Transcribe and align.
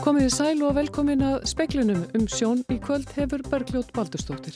Komið 0.00 0.22
í 0.24 0.28
sæl 0.32 0.62
og 0.64 0.78
velkomin 0.78 1.20
að 1.20 1.42
speklinum 1.50 2.06
um 2.16 2.22
sjón 2.24 2.62
í 2.72 2.78
kvöld 2.80 3.10
hefur 3.12 3.42
Bergljót 3.52 3.90
Baldurstóttir. 3.92 4.54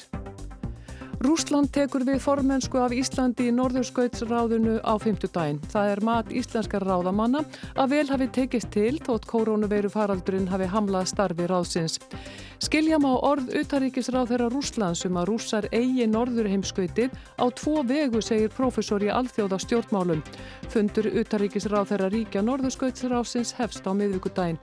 Rúsland 1.21 1.69
tekur 1.73 2.07
við 2.09 2.23
formensku 2.25 2.80
af 2.80 2.95
Íslandi 2.96 3.51
í 3.51 3.52
Norðurskautsráðunu 3.52 4.79
á 4.80 4.96
fymtudaginn. 5.01 5.61
Það 5.69 5.91
er 5.93 6.02
mat 6.09 6.33
íslenskar 6.33 6.84
ráðamanna 6.88 7.45
að 7.77 7.93
vel 7.93 8.07
hafi 8.09 8.30
tekist 8.33 8.73
til 8.73 8.96
þótt 9.05 9.29
koronaveiru 9.29 9.93
faraldurinn 9.93 10.48
hafi 10.48 10.70
hamlað 10.73 11.12
starfi 11.12 11.51
ráðsins. 11.52 12.01
Skilja 12.62 12.98
má 13.02 13.11
orð 13.27 13.50
utaríkisráð 13.59 14.30
þeirra 14.30 14.46
Rúslands 14.52 15.02
um 15.09 15.16
að 15.18 15.27
rússar 15.30 15.66
eigi 15.75 16.07
norðurheimskautið 16.07 17.11
á 17.41 17.45
tvo 17.59 17.82
vegu, 17.87 18.23
segir 18.23 18.52
profesor 18.55 19.02
í 19.02 19.10
alþjóða 19.10 19.59
stjórnmálum. 19.65 20.23
Fundur 20.70 21.09
utaríkisráð 21.10 21.91
þeirra 21.91 22.12
ríkja 22.15 22.45
norðurskautsráðsins 22.46 23.55
hefst 23.59 23.87
á 23.87 23.93
miðvíkudaginn. 23.96 24.60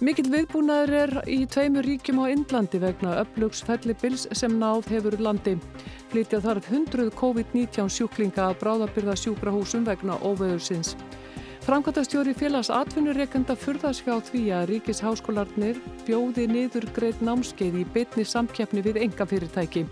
Mikill 0.00 0.28
viðbúnaður 0.32 0.94
er 1.02 1.14
í 1.28 1.42
tveimur 1.50 1.84
ríkjum 1.84 2.22
á 2.24 2.32
Indlandi 2.32 2.80
vegna 2.80 3.18
upplugsfellibils 3.22 4.28
sem 4.32 4.58
náð 4.60 4.88
hefur 4.94 5.18
landi. 5.20 5.58
Flytja 6.08 6.40
þarf 6.40 6.72
100 6.72 7.12
COVID-19 7.18 7.92
sjúklinga 7.92 8.48
að 8.48 8.60
bráðabyrða 8.62 9.18
sjúkrahúsum 9.20 9.84
vegna 9.84 10.16
óveðursins. 10.24 10.96
Framkvæmtastjóri 11.68 12.32
félags 12.32 12.70
atvinnureikenda 12.72 13.52
furðaskjá 13.60 14.14
því 14.24 14.40
að 14.56 14.62
ríkisháskólarnir 14.70 15.76
bjóði 16.06 16.46
niður 16.48 16.86
greið 16.96 17.18
námskeið 17.28 17.74
í 17.76 17.82
bytni 17.92 18.22
samkeppni 18.24 18.80
við 18.86 18.96
engafyrirtæki. 19.02 19.82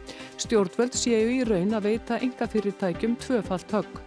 Stjórnvöld 0.41 0.97
séu 0.97 1.27
í 1.34 1.43
raun 1.45 1.77
að 1.77 1.91
veita 1.91 2.17
engafyrirtækjum 2.25 3.19
tvöfalt 3.20 3.75
högg. 3.77 4.01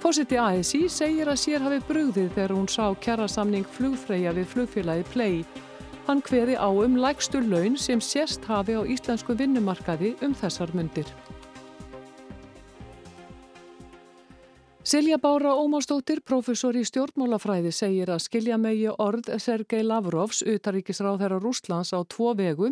Fósiti 0.00 0.40
ASI 0.40 0.86
segir 0.88 1.28
að 1.28 1.42
sér 1.42 1.66
hafi 1.66 1.82
brugðið 1.90 2.32
þegar 2.32 2.56
hún 2.56 2.72
sá 2.72 2.86
kjærasamning 3.04 3.68
flugfreyja 3.76 4.32
við 4.38 4.48
flugfélagi 4.54 5.04
Play. 5.12 5.44
Hann 6.08 6.24
hveði 6.24 6.56
á 6.56 6.68
um 6.72 6.96
lægstur 6.96 7.44
laun 7.44 7.76
sem 7.76 8.00
sérst 8.00 8.48
hafi 8.48 8.72
á 8.72 8.88
íslensku 8.88 9.36
vinnumarkaði 9.36 10.16
um 10.24 10.32
þessar 10.32 10.72
myndir. 10.72 11.12
Silja 14.92 15.16
Bára 15.16 15.54
Ómarsdóttir, 15.56 16.18
professor 16.20 16.76
í 16.76 16.82
stjórnmálafræði, 16.84 17.70
segir 17.72 18.10
að 18.12 18.18
skilja 18.26 18.58
megi 18.60 18.90
orð 19.00 19.30
Sergei 19.40 19.80
Lavrovs, 19.80 20.42
utaríkisráð 20.44 21.22
þeirra 21.22 21.38
Rústlands 21.40 21.94
á 21.96 22.04
tvo 22.04 22.34
vegu, 22.36 22.68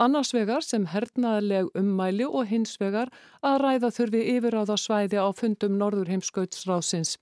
annars 0.00 0.32
vegar 0.34 0.64
sem 0.64 0.86
hernaðleg 0.88 1.68
ummæli 1.76 2.24
og 2.24 2.48
hins 2.48 2.78
vegar 2.80 3.12
að 3.44 3.58
ræða 3.64 3.90
þurfi 3.96 4.22
yfiráða 4.36 4.76
svæði 4.80 5.20
á 5.20 5.28
fundum 5.36 5.76
Norður 5.80 6.08
heimskautsráðsins. 6.14 7.18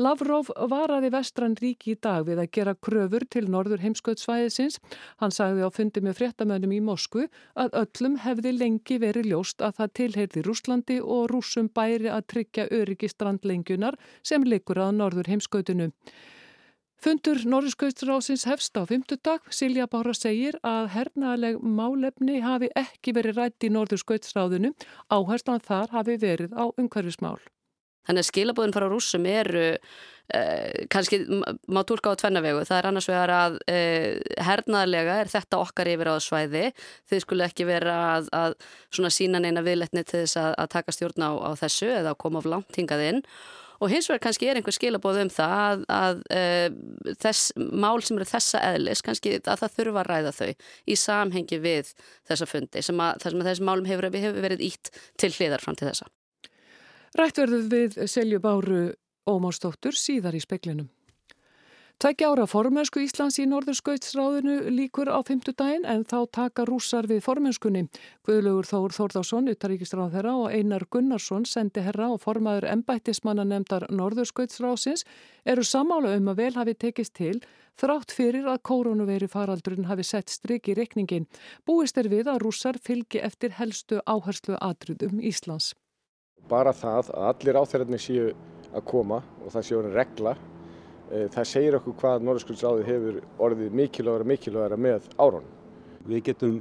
Lavrov 0.00 0.48
varaði 0.72 1.12
vestran 1.12 1.58
ríki 1.60 1.92
í 1.92 2.00
dag 2.00 2.24
við 2.28 2.42
að 2.42 2.50
gera 2.56 2.74
kröfur 2.74 3.28
til 3.28 3.44
Norður 3.52 3.84
heimskautsvæðisins. 3.84 4.80
Hann 5.20 5.34
sagði 5.36 5.68
á 5.68 5.70
fundi 5.70 6.00
með 6.00 6.18
fréttamönnum 6.22 6.72
í 6.72 6.80
Moskvu 6.80 7.28
að 7.54 7.78
öllum 7.84 8.18
hefði 8.24 8.56
lengi 8.56 8.98
verið 9.02 9.30
ljóst 9.34 9.60
að 9.60 9.78
það 9.82 9.94
tilheyrði 10.00 10.46
Rúslandi 10.48 11.00
og 11.02 11.28
rúsum 11.32 11.68
bæri 11.68 12.08
að 12.08 12.26
tryggja 12.32 12.68
öryggi 12.72 13.12
strandlengjun 13.12 13.82
Norðurskautsráðstöfunar 13.82 13.98
sem 14.22 14.44
likur 14.44 14.78
að 14.78 14.96
Norður 14.96 15.30
heimskautinu. 15.32 15.90
Fundur 17.02 17.40
Norðurskautsráðsins 17.50 18.44
hefst 18.46 18.78
á 18.78 18.86
fymtudag. 18.86 19.42
Silja 19.50 19.88
Bára 19.90 20.12
segir 20.14 20.54
að 20.62 20.84
hernaðaleg 20.92 21.56
málefni 21.58 22.36
hafi 22.44 22.68
ekki 22.78 23.14
verið 23.16 23.40
rætt 23.40 23.66
í 23.66 23.72
Norðurskautsráðinu. 23.74 24.70
Áherslan 25.10 25.64
þar 25.66 25.90
hafi 25.96 26.14
verið 26.22 26.54
á 26.54 26.70
umhverfismál. 26.70 27.40
Þannig 28.06 28.22
að 28.22 28.28
skilabóðin 28.28 28.74
fara 28.74 28.90
rúsum 28.90 29.26
eru 29.30 29.64
eh, 29.72 30.86
kannski 30.94 31.20
má 31.70 31.80
tólka 31.86 32.14
á 32.14 32.20
tvennavegu. 32.22 32.62
Það 32.70 32.78
er 32.78 32.88
annars 32.92 33.10
vegar 33.10 33.32
að 33.34 33.58
eh, 33.70 34.22
hernaðlega 34.42 35.18
er 35.24 35.32
þetta 35.34 35.60
okkar 35.62 35.90
yfir 35.90 36.10
á 36.10 36.16
svæði. 36.22 36.64
Þið 37.10 37.24
skulle 37.26 37.50
ekki 37.50 37.66
vera 37.66 37.96
að, 38.12 38.30
að 38.30 39.10
sína 39.10 39.42
neina 39.42 39.66
viðletni 39.66 40.06
til 40.06 40.22
þess 40.22 40.38
að, 40.38 40.54
að 40.54 40.72
taka 40.78 40.94
stjórn 40.94 41.26
á, 41.26 41.30
á 41.30 41.50
þessu 41.58 41.90
eða 41.90 42.14
að 42.14 42.20
koma 42.22 42.42
á 42.42 42.50
langt 42.54 42.78
hingað 42.78 43.06
inn. 43.08 43.20
Og 43.22 43.61
hins 43.90 44.08
vegar 44.10 44.22
kannski 44.26 44.48
er 44.50 44.58
einhver 44.58 44.74
skilabóð 44.76 45.20
um 45.24 45.30
það 45.32 45.52
að, 45.58 45.84
að 45.96 46.22
uh, 46.36 47.14
þess 47.24 47.52
mál 47.56 48.02
sem 48.04 48.18
eru 48.18 48.28
þessa 48.28 48.62
eðlis, 48.72 49.02
kannski 49.02 49.36
að 49.40 49.62
það 49.64 49.76
þurfa 49.78 50.02
að 50.02 50.10
ræða 50.10 50.32
þau 50.38 50.50
í 50.86 50.98
samhengi 51.02 51.60
við 51.62 51.92
þessa 52.30 52.48
fundi 52.50 52.82
sem 52.86 53.02
að 53.02 53.26
þessum 53.26 53.70
málum 53.70 53.88
hefur, 53.90 54.10
hefur 54.14 54.42
verið 54.44 54.66
ítt 54.68 54.92
til 55.18 55.32
hliðar 55.34 55.64
fram 55.64 55.78
til 55.78 55.90
þessa. 55.90 56.10
Rættverðuð 57.18 57.70
við 57.72 58.02
Selju 58.08 58.40
Báru 58.40 58.82
Ómársdóttur 59.28 59.96
síðar 59.96 60.36
í 60.36 60.40
speklinum. 60.42 60.88
Tveggja 62.02 62.32
ára 62.32 62.48
formensku 62.50 62.98
Íslands 62.98 63.36
í 63.38 63.44
Norðurskautsráðinu 63.46 64.56
líkur 64.74 65.06
á 65.06 65.22
fymtudaginn 65.22 65.84
en 65.86 66.00
þá 66.02 66.16
taka 66.34 66.64
rússar 66.66 67.06
við 67.06 67.20
formenskunni. 67.22 67.84
Guðlugur 68.26 68.66
Þór 68.66 68.94
Þórðásson, 68.96 69.50
utaríkistráð 69.52 70.16
þeirra 70.16 70.32
og 70.34 70.48
Einar 70.50 70.82
Gunnarsson, 70.90 71.44
sendi 71.46 71.84
herra 71.86 72.08
og 72.10 72.18
formaður 72.24 72.66
embættismanna 72.72 73.44
nefndar 73.46 73.86
Norðurskautsráðsins 73.94 75.06
eru 75.46 75.62
samála 75.62 76.16
um 76.18 76.32
að 76.32 76.40
vel 76.40 76.50
hafi 76.56 76.74
tekist 76.74 77.14
til 77.20 77.36
þrátt 77.78 78.10
fyrir 78.10 78.48
að 78.50 78.64
koronaveiru 78.66 79.28
faraldurinn 79.30 79.86
hafi 79.86 80.02
sett 80.08 80.34
stryk 80.34 80.72
í 80.72 80.74
rekningin. 80.74 81.28
Búist 81.62 82.02
er 82.02 82.10
við 82.10 82.32
að 82.32 82.42
rússar 82.42 82.80
fylgi 82.82 83.22
eftir 83.22 83.54
helstu 83.60 84.00
áherslu 84.10 84.58
atrudum 84.58 85.22
Íslands. 85.22 85.76
Bara 86.50 86.74
það 86.74 87.14
að 87.14 87.28
allir 87.30 87.60
áþærarnir 87.62 88.02
séu 88.02 88.32
að 88.72 88.88
koma 88.90 89.22
og 89.44 89.54
það 89.54 89.68
séu 89.70 89.84
regla 89.86 90.34
það 91.10 91.48
segir 91.48 91.76
okkur 91.78 91.96
hvað 92.00 92.26
Norðurskjöldsráði 92.26 92.84
hefur 92.86 93.18
orðið 93.42 93.74
mikilvægara 93.80 94.28
mikilvægara 94.28 94.78
með 94.80 95.08
áraunum. 95.18 95.50
Við 96.08 96.22
getum 96.28 96.60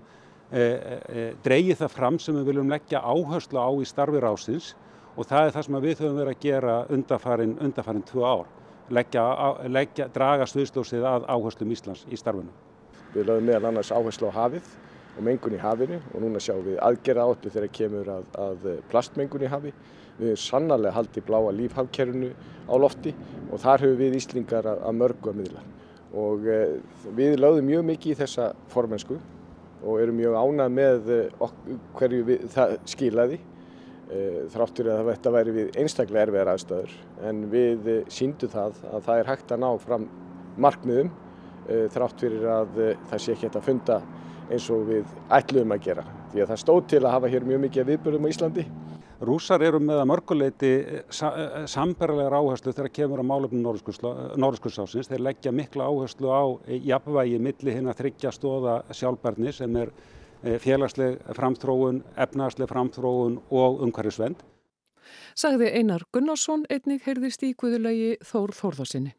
e, 0.51 0.61
e, 0.61 1.25
dreigið 1.45 1.79
það 1.81 1.93
fram 1.95 2.19
sem 2.19 2.37
við 2.39 2.49
viljum 2.51 2.71
leggja 2.71 3.01
áherslu 3.01 3.61
á 3.61 3.69
í 3.79 3.87
starfi 3.87 4.21
rásins 4.21 4.73
og 5.15 5.27
það 5.27 5.45
er 5.45 5.55
það 5.55 5.67
sem 5.67 5.79
við 5.85 6.03
höfum 6.03 6.19
verið 6.19 6.35
að 6.35 6.43
gera 6.45 6.75
undarfarin, 6.97 7.55
undarfarin 7.61 8.05
tvö 8.07 8.25
ár. 8.27 8.51
Leggja, 8.91 9.23
leggja, 9.71 10.07
draga 10.11 10.47
stuðslósið 10.49 11.07
að 11.07 11.27
áherslum 11.31 11.71
Íslands 11.71 12.03
í 12.11 12.19
starfinu. 12.19 12.51
Við 13.13 13.27
lögum 13.27 13.47
meðal 13.47 13.69
annars 13.71 13.91
áherslu 13.91 14.31
á 14.31 14.33
hafið 14.35 14.67
og 15.17 15.23
mengun 15.27 15.55
í 15.55 15.61
hafinu 15.61 15.99
og 16.11 16.23
núna 16.23 16.41
sjáum 16.43 16.63
við 16.65 16.79
aðgerða 16.83 17.27
áttu 17.31 17.51
þegar 17.51 17.73
kemur 17.77 18.11
að, 18.11 18.27
að 18.39 18.67
plastmengun 18.91 19.47
í 19.47 19.51
hafi. 19.51 19.73
Við 20.21 20.35
hefum 20.35 20.41
sannarlega 20.43 20.93
haldið 20.93 21.23
bláa 21.25 21.51
lífhafkerfinu 21.57 22.27
á 22.69 22.75
lofti 22.77 23.13
og 23.49 23.61
þar 23.61 23.85
höfum 23.87 23.99
við 23.99 24.17
Íslingar 24.19 24.67
að 24.69 24.97
mörgu 24.99 25.31
að 25.31 25.39
miðla. 25.39 25.63
Og 26.21 26.45
eh, 26.45 26.75
við 27.17 27.37
lögðum 27.39 27.69
mjög 27.71 27.87
mikið 27.87 28.13
í 28.13 28.17
þessa 28.19 28.51
formensku 28.69 29.17
og 29.81 30.01
erum 30.03 30.19
mjög 30.19 30.37
ánað 30.37 30.75
með 30.75 31.09
eh, 31.15 31.47
hverju 31.97 32.27
við, 32.27 32.43
það 32.53 32.75
skilaði 32.93 33.39
eh, 33.39 34.37
þráttur 34.53 34.91
að 34.93 35.09
þetta 35.09 35.33
væri 35.37 35.55
við 35.55 35.79
einstaklega 35.81 36.27
erfiðar 36.27 36.53
aðstöður 36.53 36.95
en 37.31 37.41
við 37.55 37.89
síndum 38.13 38.53
það 38.53 38.81
að 38.91 39.07
það 39.07 39.23
er 39.23 39.31
hægt 39.31 39.55
að 39.55 39.63
ná 39.63 39.69
fram 39.81 40.07
markmiðum 40.61 41.13
þrátt 41.93 42.19
fyrir 42.19 42.47
að 42.49 42.79
það 43.07 43.19
sé 43.21 43.33
ekki 43.33 43.45
hægt 43.47 43.57
að 43.59 43.67
funda 43.67 43.97
eins 44.51 44.65
og 44.73 44.81
við 44.89 45.11
ætluðum 45.31 45.75
að 45.77 45.83
gera. 45.85 46.03
Því 46.33 46.41
að 46.43 46.49
það 46.49 46.61
stóð 46.65 46.81
til 46.91 47.01
að 47.05 47.13
hafa 47.13 47.29
hér 47.31 47.45
mjög 47.47 47.61
mikið 47.65 47.91
viðbörðum 47.91 48.27
á 48.27 48.31
Íslandi 48.33 48.65
Rúsar 49.21 49.61
eru 49.61 49.77
með 49.77 49.99
að 50.01 50.07
mörguleiti 50.09 50.69
eh, 50.81 51.01
eh, 51.05 51.57
sambarlegar 51.69 52.33
áherslu 52.33 52.73
þegar 52.73 52.93
kemur 52.95 53.21
á 53.21 53.25
málefnum 53.29 53.67
Norðskursásins. 54.41 55.11
Þeir 55.11 55.25
leggja 55.27 55.53
mikla 55.53 55.85
áherslu 55.85 56.31
á 56.33 56.43
jafnvægi 56.65 57.37
milli 57.37 57.75
hinn 57.75 57.91
að 57.91 57.99
þryggja 58.01 58.33
stóða 58.33 58.79
sjálfbarni 58.89 59.53
sem 59.53 59.77
er 59.77 59.93
eh, 60.41 60.57
félagsleg 60.63 61.21
framþróun, 61.37 62.01
efnagsleg 62.25 62.71
framþróun 62.71 63.37
og 63.53 63.85
umhverjusvend. 63.85 64.41
Sagði 65.37 65.69
Einar 65.77 66.07
Gunnarsson 66.13 66.65
einnig 66.73 67.05
heyrðist 67.05 67.45
í 67.45 67.53
guðulegi 67.53 68.15
Þór 68.25 68.55
Þórðarsinni. 68.57 69.13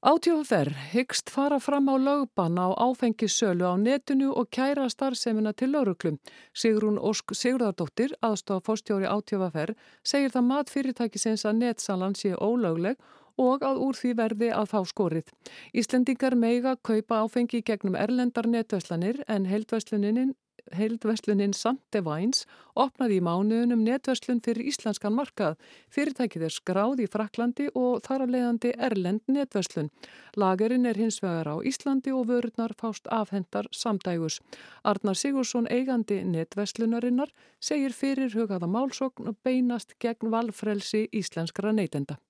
Átjóðaferr 0.00 0.70
hyggst 0.94 1.28
fara 1.28 1.58
fram 1.60 1.90
á 1.92 1.96
lögbann 2.00 2.56
á 2.56 2.72
áfengissölu 2.72 3.68
á 3.68 3.76
netinu 3.76 4.30
og 4.32 4.48
kæra 4.48 4.88
starfsemina 4.88 5.52
til 5.52 5.74
lauruglum. 5.76 6.16
Sigrún 6.56 6.96
Ósk 6.96 7.34
Sigurðardóttir, 7.36 8.14
aðstofa 8.24 8.64
fórstjóri 8.64 9.04
átjóðaferr, 9.04 9.74
segir 10.00 10.32
það 10.32 10.46
mat 10.48 10.72
fyrirtækisins 10.72 11.44
að 11.44 11.60
netsalan 11.60 12.16
sé 12.16 12.32
ólögleg 12.32 12.96
og 13.36 13.60
að 13.60 13.82
úr 13.84 14.00
því 14.00 14.14
verði 14.16 14.48
að 14.56 14.70
fá 14.72 14.80
skorið. 14.88 15.28
Íslendingar 15.76 16.32
meiga 16.32 16.78
kaupa 16.80 17.20
áfengi 17.20 17.60
gegnum 17.60 17.92
erlendar 17.92 18.48
netvæslanir 18.48 19.20
en 19.28 19.44
heldvæslunin 19.52 20.32
heildveslunin 20.76 21.52
Sante 21.56 22.02
Vines 22.04 22.44
opnaði 22.78 23.18
í 23.18 23.24
mánuðunum 23.24 23.82
netverslun 23.84 24.40
fyrir 24.44 24.68
íslenskan 24.70 25.14
markað. 25.16 25.58
Fyrirtækið 25.92 26.46
er 26.46 26.54
skráð 26.54 27.02
í 27.04 27.08
Fraklandi 27.10 27.68
og 27.74 28.00
þar 28.06 28.26
að 28.26 28.34
leiðandi 28.36 28.72
Erlend 28.78 29.22
netverslun. 29.26 29.90
Lagerinn 30.36 30.86
er 30.86 31.00
hins 31.00 31.20
vegar 31.24 31.50
á 31.50 31.56
Íslandi 31.66 32.14
og 32.14 32.28
vörurnar 32.30 32.76
fást 32.78 33.10
afhendar 33.10 33.68
samdægus. 33.74 34.40
Arnar 34.84 35.18
Sigursson 35.18 35.68
eigandi 35.70 36.22
netverslunarinnar 36.24 37.34
segir 37.60 37.92
fyrir 37.92 38.34
hugaða 38.34 38.70
málsókn 38.70 39.36
beinast 39.44 39.98
gegn 39.98 40.30
valfrelsi 40.30 41.08
íslenskra 41.12 41.74
neytenda. 41.74 42.20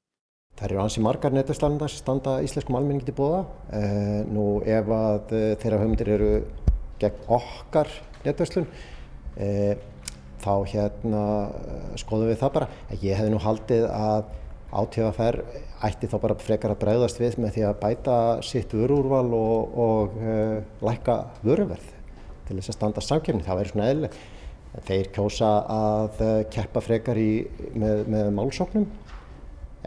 Það 0.59 0.67
eru 0.67 0.81
ansi 0.83 1.01
margar 1.01 1.33
netastanda 1.33 1.87
sem 1.89 2.03
standa 2.03 2.41
íslenskum 2.45 2.77
almenningi 2.77 3.07
til 3.09 3.17
bóða. 3.17 3.45
Eh, 3.73 4.21
nú 4.29 4.47
ef 4.67 4.91
að 4.93 5.33
eh, 5.37 5.53
þeirra 5.63 5.79
höfmyndir 5.81 6.11
eru 6.17 6.33
gegn 7.01 7.31
okkar 7.33 7.89
netverslun 8.25 8.69
eh, 9.37 9.79
þá 10.41 10.53
hérna 10.73 11.25
skoðum 12.01 12.31
við 12.31 12.41
það 12.41 12.55
bara. 12.57 12.69
Ég 13.01 13.19
hefði 13.19 13.35
nú 13.35 13.41
haldið 13.45 13.87
að 13.93 14.31
átíðaferð 14.71 15.57
ætti 15.87 16.11
þá 16.11 16.17
bara 16.23 16.37
frekar 16.39 16.75
að 16.75 16.83
bregðast 16.85 17.21
við 17.21 17.39
með 17.43 17.57
því 17.57 17.65
að 17.67 17.79
bæta 17.81 18.17
sitt 18.47 18.75
vörúrval 18.77 19.27
og, 19.35 19.79
og 19.85 20.19
uh, 20.21 20.61
lækka 20.87 21.17
vöruverð 21.43 21.89
til 22.49 22.59
þess 22.59 22.73
að 22.73 22.77
standa 22.77 23.05
samkjöfni. 23.05 23.47
Það 23.47 23.61
væri 23.61 23.73
svona 23.73 23.89
eðlileg. 23.91 24.19
Þeir 24.87 25.11
kjósa 25.17 25.51
að 25.75 26.23
uh, 26.23 26.35
keppa 26.53 26.83
frekar 26.85 27.19
í, 27.19 27.31
með, 27.75 28.05
með 28.13 28.31
málsóknum 28.37 28.87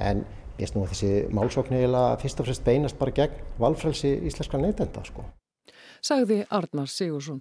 en 0.03 0.25
ég 0.59 0.69
snú 0.69 0.83
að 0.83 0.93
þessi 0.93 1.13
málsókn 1.33 1.77
eiginlega 1.77 2.19
fyrst 2.21 2.41
og 2.41 2.49
fremst 2.49 2.65
beinast 2.67 2.99
bara 2.99 3.15
gegn 3.15 3.39
valfrælsi 3.61 4.17
íslenska 4.27 4.59
neytenda 4.59 5.05
sko. 5.07 5.25
Sagði 6.03 6.43
Arnar 6.51 6.91
Sigursson. 6.91 7.39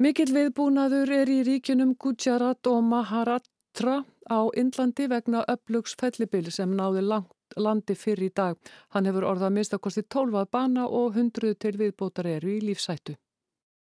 Mikill 0.00 0.32
viðbúnaður 0.32 1.10
er 1.14 1.30
í 1.30 1.42
ríkinum 1.46 1.92
Gujarat 2.00 2.66
og 2.66 2.80
Maharashtra 2.88 4.02
á 4.32 4.40
Indlandi 4.56 5.08
vegna 5.10 5.44
upplugs 5.48 5.94
fellibil 6.00 6.48
sem 6.50 6.72
náði 6.76 7.02
langt 7.04 7.36
landi 7.56 7.94
fyrir 7.94 8.30
í 8.30 8.32
dag. 8.34 8.56
Hann 8.96 9.06
hefur 9.06 9.26
orðað 9.28 9.52
minnstakosti 9.58 10.06
12 10.08 10.46
bana 10.50 10.86
og 10.88 11.18
100 11.18 11.58
til 11.60 11.76
viðbótar 11.76 12.26
eru 12.26 12.56
í 12.56 12.62
lífsættu. 12.64 13.18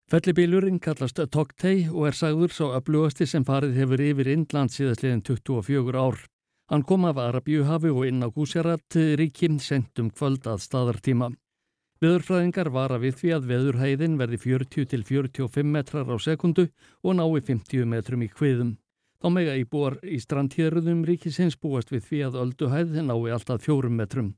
Fellibilurinn 0.07 0.79
kallast 0.79 1.19
Toktei 1.31 1.89
og 1.91 2.07
er 2.07 2.15
sagður 2.15 2.53
sá 2.55 2.65
upplugasti 2.77 3.27
sem 3.27 3.43
farið 3.43 3.75
hefur 3.81 4.03
yfir 4.05 4.29
Indland 4.31 4.71
síðastliðin 4.71 5.25
24 5.27 5.99
ár. 5.99 6.21
Hann 6.71 6.83
kom 6.87 7.03
af 7.07 7.19
Arabíuhafi 7.19 7.91
og 7.91 8.07
inn 8.07 8.23
á 8.23 8.31
Gujarat 8.31 8.95
ríkinn 9.19 9.59
sentum 9.59 10.09
kvöld 10.11 10.47
að 10.47 10.63
staðartíma. 10.63 11.29
Veðurfræðingar 11.97 12.67
vara 12.69 12.99
við 13.01 13.15
því 13.17 13.29
að 13.33 13.45
veðurhæðin 13.49 14.17
verði 14.19 14.37
40 14.43 14.89
til 14.91 14.99
45 15.01 15.69
metrar 15.73 16.09
á 16.13 16.15
sekundu 16.21 16.67
og 17.01 17.15
nái 17.17 17.41
50 17.47 17.87
metrum 17.89 18.21
í 18.21 18.27
hviðum. 18.29 18.75
Þá 19.17 19.27
mega 19.33 19.55
íbúar 19.57 19.97
í 20.05 20.19
strandhýðröðum 20.21 21.01
ríkisins 21.07 21.57
búast 21.57 21.89
við 21.89 22.03
því 22.05 22.19
að 22.27 22.37
ölduhæð 22.43 22.99
nái 23.01 23.31
alltaf 23.33 23.65
4 23.65 23.89
metrum. 23.89 24.35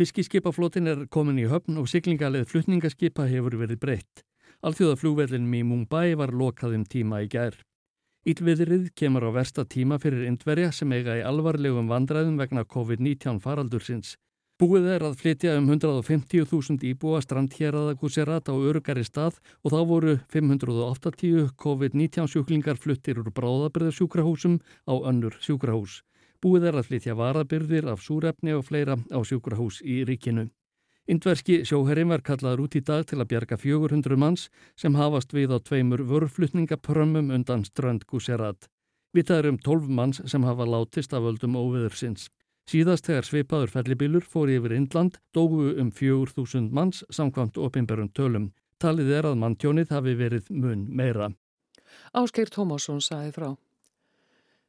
Fiskiskipaflótin 0.00 0.88
er 0.88 1.04
komin 1.12 1.40
í 1.42 1.44
höfn 1.50 1.76
og 1.76 1.90
siglingalið 1.92 2.46
flutningaskipa 2.48 3.26
hefur 3.28 3.58
verið 3.60 3.82
breytt. 3.82 4.22
Alþjóðaflúvelinum 4.64 5.58
í 5.58 5.64
Mumbai 5.68 6.16
var 6.16 6.32
lokað 6.32 6.78
um 6.78 6.86
tíma 6.88 7.20
í 7.26 7.28
gær. 7.28 7.58
Ílviðrið 8.24 8.88
kemur 8.96 9.28
á 9.28 9.30
versta 9.36 9.66
tíma 9.68 10.00
fyrir 10.00 10.24
indverja 10.30 10.72
sem 10.72 10.88
eiga 10.96 11.18
í 11.20 11.26
alvarlegum 11.26 11.92
vandræðum 11.92 12.40
vegna 12.40 12.64
COVID-19 12.64 13.42
faraldursins. 13.44 14.16
Búið 14.58 14.88
er 14.90 15.04
að 15.06 15.20
flytja 15.20 15.52
um 15.54 15.68
150.000 15.70 16.82
íbúa 16.88 17.20
strandhjeraða 17.22 17.92
Guserat 18.00 18.48
á 18.50 18.54
örugari 18.58 19.04
stað 19.06 19.36
og 19.62 19.70
þá 19.70 19.80
voru 19.86 20.14
580 20.34 21.52
COVID-19 21.62 22.26
sjúklingar 22.26 22.80
fluttir 22.82 23.20
úr 23.22 23.30
bráðabyrðarsjúkrahúsum 23.36 24.56
á 24.90 24.94
önnur 24.98 25.36
sjúkrahús. 25.38 26.00
Búið 26.42 26.66
er 26.72 26.78
að 26.80 26.88
flytja 26.88 27.14
varabyrðir 27.14 27.86
af 27.92 28.02
súrefni 28.02 28.56
og 28.56 28.64
fleira 28.66 28.96
á 28.98 29.18
sjúkrahús 29.22 29.78
í 29.86 30.00
ríkinu. 30.08 30.48
Indverski 31.06 31.60
sjóherrin 31.62 32.10
var 32.10 32.26
kallaður 32.26 32.64
út 32.66 32.74
í 32.74 32.82
dag 32.82 33.06
til 33.06 33.20
að 33.22 33.30
bjarga 33.30 33.60
400 33.62 34.18
manns 34.18 34.48
sem 34.74 34.98
hafast 34.98 35.30
við 35.38 35.54
á 35.54 35.62
tveimur 35.62 36.02
vörflutningaprömmum 36.02 37.30
undan 37.30 37.62
strand 37.62 38.02
Guserat. 38.10 38.66
Vitaður 39.14 39.52
um 39.54 39.62
12 39.62 39.88
manns 39.88 40.20
sem 40.26 40.42
hafa 40.42 40.66
látist 40.66 41.14
af 41.14 41.22
völdum 41.22 41.54
óviðursins. 41.54 42.26
Síðast 42.68 43.06
þegar 43.08 43.24
sveipaður 43.24 43.70
fellibilur 43.72 44.24
fór 44.28 44.50
yfir 44.52 44.74
Indland 44.76 45.14
dógu 45.32 45.70
um 45.80 45.88
4.000 45.88 46.68
manns 46.76 47.00
samkvæmt 47.08 47.56
opimberum 47.56 48.10
tölum. 48.12 48.50
Talið 48.76 49.14
er 49.16 49.28
að 49.30 49.38
manntjónið 49.40 49.94
hafi 49.96 50.12
verið 50.18 50.50
mun 50.52 50.84
meira. 50.92 51.30
Áskeir 52.12 52.52
Tómásson 52.52 53.00
saði 53.00 53.32
frá. 53.32 53.48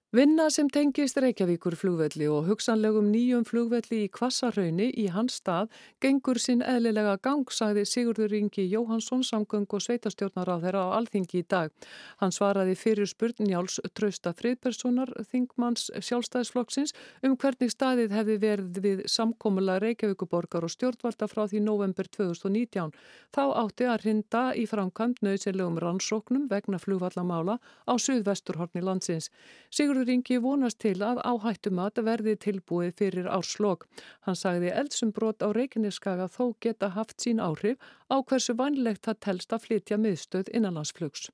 Vinna 0.09 0.47
sem 0.50 0.65
tengist 0.73 1.19
Reykjavíkur 1.21 1.75
flugvelli 1.77 2.25
og 2.33 2.47
hugsanlegum 2.47 3.11
nýjum 3.13 3.44
flugvelli 3.45 4.00
í 4.01 4.09
Kvassarhaunni 4.09 4.88
í 4.97 5.03
hans 5.13 5.35
stað 5.38 5.67
gengur 6.01 6.39
sinn 6.41 6.63
eðlilega 6.65 7.11
gang, 7.21 7.44
sagði 7.53 7.83
Sigurður 7.85 8.33
Ingi 8.33 8.65
Jóhansson 8.71 9.21
samgöng 9.21 9.67
og 9.69 9.83
sveitastjórnar 9.85 10.50
á 10.50 10.57
þeirra 10.63 10.81
á 10.81 10.97
alþingi 10.97 11.44
í 11.44 11.45
dag. 11.45 11.69
Hann 12.17 12.33
svaraði 12.33 12.73
fyrir 12.73 13.06
spurn 13.06 13.45
Njáls 13.45 13.77
Trausta 13.94 14.33
friðpersonar 14.33 15.11
Þingmanns 15.29 15.91
sjálfstæðisflokksins 15.94 16.95
um 17.21 17.38
hvernig 17.38 17.69
staðið 17.69 18.17
hefði 18.17 18.39
verið 18.47 18.81
við 18.88 19.05
samkómula 19.05 19.77
Reykjavíkuborgar 19.85 20.65
og 20.65 20.73
stjórnvalda 20.73 21.29
frá 21.29 21.44
því 21.53 21.62
november 21.67 22.09
2019. 22.17 22.97
Þá 23.29 23.44
átti 23.62 23.85
að 23.85 24.01
rinda 24.07 24.44
í 24.57 24.65
framkvæmt 24.65 25.21
nöðsynlegum 25.21 25.77
rannsóknum 25.85 26.50
vegna 26.50 26.81
flugvallamála 26.81 27.59
á 27.62 27.94
suðvesturhorni 27.94 28.81
landsins. 28.81 29.29
Sigurður 29.69 29.99
Sigurður 30.00 30.16
Ingi 30.16 30.38
vonast 30.40 30.78
til 30.80 31.01
að 31.04 31.18
áhættumat 31.28 32.00
verði 32.07 32.38
tilbúið 32.40 32.94
fyrir 33.01 33.25
árslokk. 33.28 33.81
Hann 34.24 34.38
sagði 34.40 34.69
eldsumbrot 34.72 35.44
á 35.44 35.51
Reykjaneskaga 35.51 36.30
þó 36.31 36.56
geta 36.63 36.94
haft 36.96 37.19
sín 37.19 37.42
áhrif 37.44 37.75
á 38.07 38.24
hversu 38.24 38.56
vanlegt 38.56 39.04
það 39.04 39.19
telst 39.25 39.51
að 39.51 39.66
flytja 39.66 40.00
miðstöð 40.00 40.54
innanlandsflugs. 40.56 41.28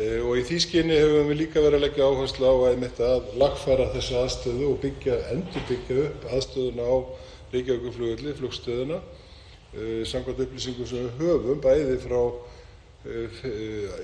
E, 0.00 0.24
og 0.24 0.40
í 0.40 0.46
því 0.48 0.62
skinni 0.64 0.96
hefum 0.96 1.28
við 1.28 1.40
líka 1.42 1.60
verið 1.60 1.82
að 1.82 1.84
leggja 1.84 2.08
áherslu 2.08 2.48
á 2.48 2.54
að, 2.72 2.88
að 3.10 3.30
lagfæra 3.44 3.92
þessu 3.92 4.20
aðstöðu 4.24 4.72
og 4.72 4.82
byggja, 4.88 5.20
endur 5.36 5.68
byggja 5.68 6.02
upp 6.08 6.28
aðstöðuna 6.32 6.88
á 6.88 6.96
Reykjavíkuflugulli, 7.52 8.36
flugstöðuna, 8.40 9.02
e, 9.76 10.04
samkvæmt 10.08 10.46
upplýsingum 10.46 10.88
sem 10.88 11.04
við 11.04 11.26
höfum 11.26 11.60
bæði 11.60 12.00
frá 12.08 12.22
e, 13.04 13.28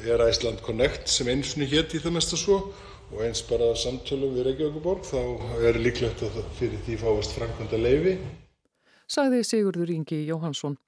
Air 0.04 0.28
Iceland 0.28 0.60
Connect 0.66 1.08
sem 1.08 1.32
einsinu 1.32 1.72
hétt 1.72 1.96
í 1.96 2.04
það 2.04 2.20
mesta 2.20 2.36
svo 2.36 2.66
og 3.12 3.24
eins 3.26 3.42
bara 3.48 3.72
samtölum 3.78 4.34
við 4.36 4.48
Reykjavíkurborg 4.48 5.04
þá 5.08 5.20
er 5.68 5.80
líklegt 5.80 6.22
að 6.26 6.40
fyrir 6.58 6.80
því 6.86 7.00
fáist 7.02 7.36
framkvæmdaleyfi. 7.38 8.14
Sagði 9.10 9.42
Sigurður 9.44 9.92
Ingi 9.94 10.22
Jóhansson. 10.28 10.78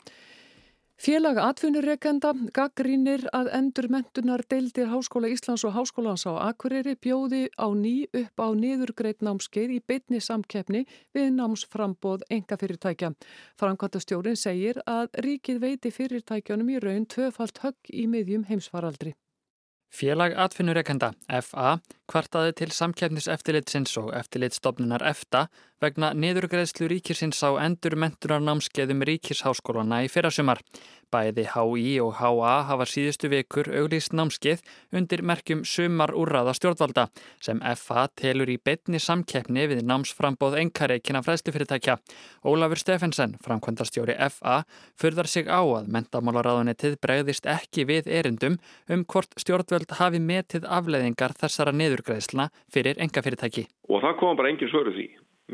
Félag 0.96 1.36
atvinnureikenda 1.36 2.30
gaggrínir 2.56 3.26
að 3.36 3.50
endur 3.58 3.90
mentunar 3.92 4.40
deildir 4.48 4.88
Háskóla 4.88 5.28
Íslands 5.28 5.66
og 5.68 5.74
Háskólans 5.74 6.24
á 6.24 6.32
Akureyri 6.46 6.94
bjóði 6.96 7.42
á 7.52 7.68
ný 7.76 8.08
upp 8.16 8.40
á 8.40 8.48
niðurgreit 8.56 9.20
námskeið 9.20 9.74
í 9.76 9.82
beitni 9.84 10.22
samkeppni 10.24 10.86
við 11.12 11.28
námsframboð 11.36 12.24
enga 12.32 12.56
fyrirtækja. 12.56 13.12
Framkvæmtastjórin 13.60 14.40
segir 14.40 14.80
að 14.88 15.12
ríkið 15.20 15.60
veiti 15.68 15.92
fyrirtækjanum 15.92 16.72
í 16.72 16.80
raun 16.80 17.04
tvöfalt 17.04 17.60
högg 17.60 17.92
í 17.92 18.08
miðjum 18.08 18.48
heimsfaraldri. 18.48 19.12
Félag 19.94 20.34
atfinnureikenda, 20.36 21.12
FA, 21.42 21.78
kvartaði 22.10 22.52
til 22.60 22.72
samkjæfniseftilitsins 22.74 23.96
og 24.00 24.12
eftirlitsstofnunar 24.18 25.02
EFTA 25.06 25.46
vegna 25.82 26.12
niðurgreðslu 26.16 26.88
ríkisins 26.88 27.42
á 27.44 27.52
endur 27.60 27.96
mentunarnámskeiðum 28.00 29.02
ríkisháskólana 29.06 30.04
í 30.06 30.10
fyrrasumar. 30.12 30.62
Bæði 31.12 31.44
HÍ 31.52 31.92
og 32.02 32.16
HA 32.18 32.54
hafa 32.66 32.86
síðustu 32.90 33.28
vikur 33.30 33.68
auglýst 33.70 34.14
námskeið 34.16 34.64
undir 34.96 35.22
merkjum 35.22 35.62
sumar 35.68 36.10
úrraða 36.18 36.56
stjórnvalda 36.56 37.06
sem 37.44 37.60
FA 37.78 38.08
telur 38.18 38.50
í 38.50 38.56
betni 38.58 38.98
samkeppni 39.02 39.68
við 39.70 39.84
námsframbóð 39.86 40.58
engareikina 40.64 41.22
fræðslufyrirtækja. 41.26 41.98
Ólafur 42.42 42.82
Stefensen, 42.82 43.36
framkvæmdastjóri 43.44 44.16
FA, 44.32 44.62
fyrðar 44.98 45.30
sig 45.30 45.46
á 45.46 45.62
að 45.62 45.92
mentamálaráðunetið 45.94 46.98
bregðist 47.04 47.46
ekki 47.46 47.86
við 47.86 48.10
erindum 48.10 48.58
um 48.90 49.06
hvort 49.06 49.36
stjórnvöld 49.76 49.98
hafi 49.98 50.20
metið 50.20 50.64
afleðingar 50.64 51.34
þessara 51.36 51.72
niðurgreðsluna 51.72 52.50
fyrir 52.72 52.96
engafyrirtæki. 52.98 53.66
Og 53.88 54.02
það 54.02 54.18
kom 54.20 54.36
bara 54.36 54.50
engin 54.50 54.70
svöru 54.70 54.92
því. 54.92 55.08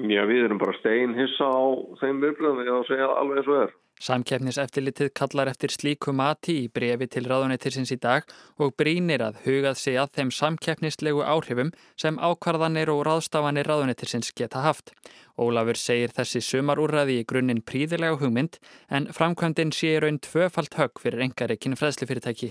Já, 0.08 0.24
við 0.24 0.46
erum 0.46 0.58
bara 0.58 0.72
stein 0.78 1.14
hissa 1.14 1.44
á 1.44 1.62
þeim 2.00 2.22
viðbröðum 2.22 2.60
við 2.62 2.72
að 2.72 2.86
segja 2.88 3.08
alveg 3.12 3.38
eins 3.42 3.48
og 3.48 3.62
er. 3.62 3.72
Samkeppniseftilitið 4.02 5.12
kallar 5.14 5.50
eftir 5.52 5.70
slíku 5.70 6.14
mati 6.16 6.64
í 6.64 6.70
brefi 6.72 7.06
til 7.06 7.22
ráðunetirsins 7.28 7.92
í 7.94 7.98
dag 8.02 8.24
og 8.58 8.72
brínir 8.74 9.22
að 9.22 9.42
hugað 9.44 9.76
sig 9.78 9.98
að 10.00 10.16
þeim 10.16 10.32
samkeppnislegu 10.34 11.22
áhrifum 11.22 11.70
sem 12.00 12.18
ákvarðanir 12.18 12.90
og 12.90 13.04
ráðstafanir 13.06 13.68
ráðunetirsins 13.68 14.32
geta 14.34 14.64
haft. 14.64 14.90
Ólafur 15.38 15.78
segir 15.78 16.10
þessi 16.16 16.42
sumarúrraði 16.42 17.20
í 17.20 17.28
grunninn 17.28 17.62
príðilega 17.62 18.18
hugmynd 18.18 18.58
en 18.90 19.06
framkvæmdinn 19.12 19.76
sé 19.76 19.94
raun 20.02 20.18
tvöfalt 20.18 20.80
högg 20.80 20.98
fyrir 21.04 21.22
engareikinu 21.28 21.78
fræðslufyrirtæki. 21.78 22.50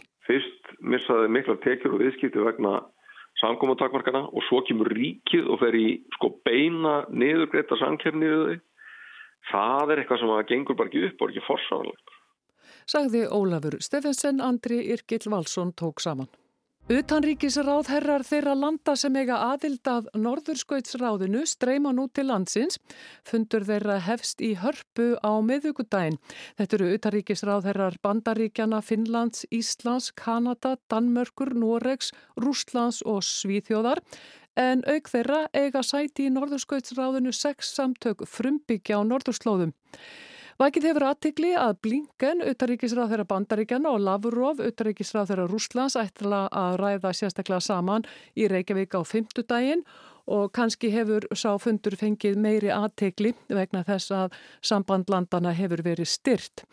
Missaði 0.82 1.30
mikla 1.30 1.58
tekjur 1.62 1.96
og 1.96 2.02
viðskipti 2.02 2.42
vegna 2.42 2.80
samkómatakmarkana 3.42 4.26
og 4.30 4.44
svo 4.48 4.62
kemur 4.68 4.90
ríkið 4.92 5.48
og 5.50 5.62
fer 5.62 5.78
í 5.78 5.88
sko 6.18 6.34
beina 6.46 7.02
niðurgreita 7.10 7.78
samkeppni 7.80 8.28
við 8.28 8.44
þau 8.44 8.60
það 9.52 9.94
er 9.94 10.02
eitthvað 10.02 10.22
sem 10.22 10.34
að 10.36 10.44
gengur 10.52 10.78
bara 10.78 10.92
ekki 10.92 11.06
upp 11.08 11.24
og 11.24 11.32
ekki 11.32 11.46
forsáðanlegt. 11.48 12.18
Sagði 12.92 13.24
Ólafur 13.30 13.78
Steffensen, 13.84 14.42
Andri 14.44 14.82
Irkild 14.94 15.28
Valsson 15.32 15.74
tók 15.78 16.02
saman. 16.04 16.30
Utanríkisráð 16.90 17.92
herrar 17.94 18.24
þeirra 18.26 18.56
landa 18.58 18.96
sem 18.98 19.14
eiga 19.16 19.36
aðild 19.52 19.86
af 19.88 20.08
Norðurskautsráðinu 20.18 21.44
streyma 21.46 21.92
nú 21.94 22.08
til 22.10 22.26
landsins. 22.32 22.80
Fundur 23.24 23.62
þeirra 23.68 24.00
hefst 24.02 24.42
í 24.42 24.56
hörpu 24.58 25.14
á 25.22 25.32
miðugudaginn. 25.46 26.18
Þetta 26.58 26.78
eru 26.80 26.90
utanríkisráð 26.98 27.70
herrar 27.70 28.00
Bandaríkjana, 28.02 28.82
Finnlands, 28.82 29.46
Íslands, 29.54 30.10
Kanada, 30.12 30.74
Danmörkur, 30.90 31.54
Noregs, 31.54 32.10
Rúslands 32.42 33.04
og 33.06 33.22
Svíþjóðar. 33.30 34.02
En 34.58 34.82
auk 34.90 35.08
þeirra 35.14 35.46
eiga 35.54 35.86
sæti 35.86 36.28
í 36.28 36.34
Norðurskautsráðinu 36.34 37.32
sex 37.32 37.76
samtök 37.78 38.26
frumbyggja 38.26 39.00
á 39.00 39.06
Norðurslóðum. 39.06 39.72
Vakið 40.60 40.88
hefur 40.90 41.06
aðtikli 41.08 41.52
að 41.56 41.78
Blinken, 41.86 42.42
utaríkisráð 42.44 43.14
þeirra 43.14 43.26
bandaríkjana 43.30 43.92
og 43.96 44.02
Lavrov, 44.04 44.60
utaríkisráð 44.60 45.32
þeirra 45.32 45.48
Rúslands 45.48 45.96
ætla 46.00 46.46
að 46.52 46.80
ræða 46.82 47.14
sérstaklega 47.16 47.64
saman 47.64 48.08
í 48.36 48.50
Reykjavík 48.52 48.98
á 48.98 49.02
fymtudaginn 49.08 49.86
og 49.86 50.11
kannski 50.56 50.92
hefur 50.94 51.26
sáfundur 51.36 51.96
fengið 52.00 52.38
meiri 52.42 52.72
aðtekli 52.74 53.34
vegna 53.50 53.84
þess 53.88 54.14
að 54.16 54.38
sambandlandana 54.66 55.54
hefur 55.58 55.84
verið 55.86 56.10
styrt. 56.12 56.64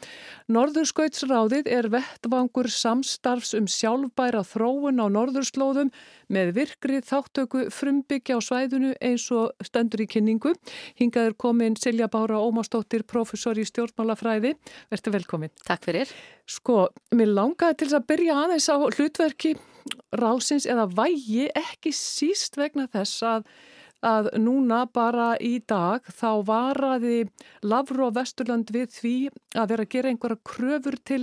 Norðurskautsráðið 0.52 1.70
er 1.72 1.90
vettvangur 1.92 2.70
samstarfs 2.72 3.54
um 3.58 3.68
sjálfbæra 3.70 4.44
þróun 4.46 5.02
á 5.02 5.06
norðurslóðum 5.12 5.92
með 6.32 6.54
virkri 6.60 7.02
þáttöku 7.04 7.68
frumbyggja 7.74 8.38
á 8.38 8.40
svæðinu 8.44 8.94
eins 9.00 9.28
og 9.34 9.52
stendur 9.64 10.04
í 10.04 10.08
kynningu. 10.10 10.54
Hingaður 11.00 11.38
komin 11.40 11.78
Silja 11.80 12.08
Bára 12.12 12.40
Ómarsdóttir, 12.42 13.06
professor 13.08 13.58
í 13.58 13.66
stjórnmálafræði. 13.68 14.56
Verður 14.92 15.18
velkomin. 15.20 15.54
Takk 15.64 15.88
fyrir. 15.88 16.12
Sko, 16.48 16.86
mér 17.12 17.34
langaði 17.36 17.82
til 17.82 17.90
að 17.92 18.06
byrja 18.08 18.36
aðeins 18.44 18.68
á 18.72 18.76
hlutverki 18.80 19.50
rásins 20.16 20.64
eða 20.68 20.86
vægi 20.96 21.50
ekki 21.52 21.92
síst 21.92 22.56
vegna 22.56 22.86
þess 22.88 23.20
að, 23.26 23.44
að 24.00 24.30
núna 24.40 24.86
bara 24.88 25.34
í 25.44 25.58
dag 25.68 26.08
þá 26.08 26.30
varaði 26.48 27.18
Lavró 27.68 28.08
Vesturland 28.16 28.72
við 28.72 28.88
því 28.96 29.14
að 29.60 29.74
vera 29.74 29.84
að 29.84 29.92
gera 29.92 30.12
einhverja 30.12 30.42
kröfur 30.48 30.98
til 31.04 31.22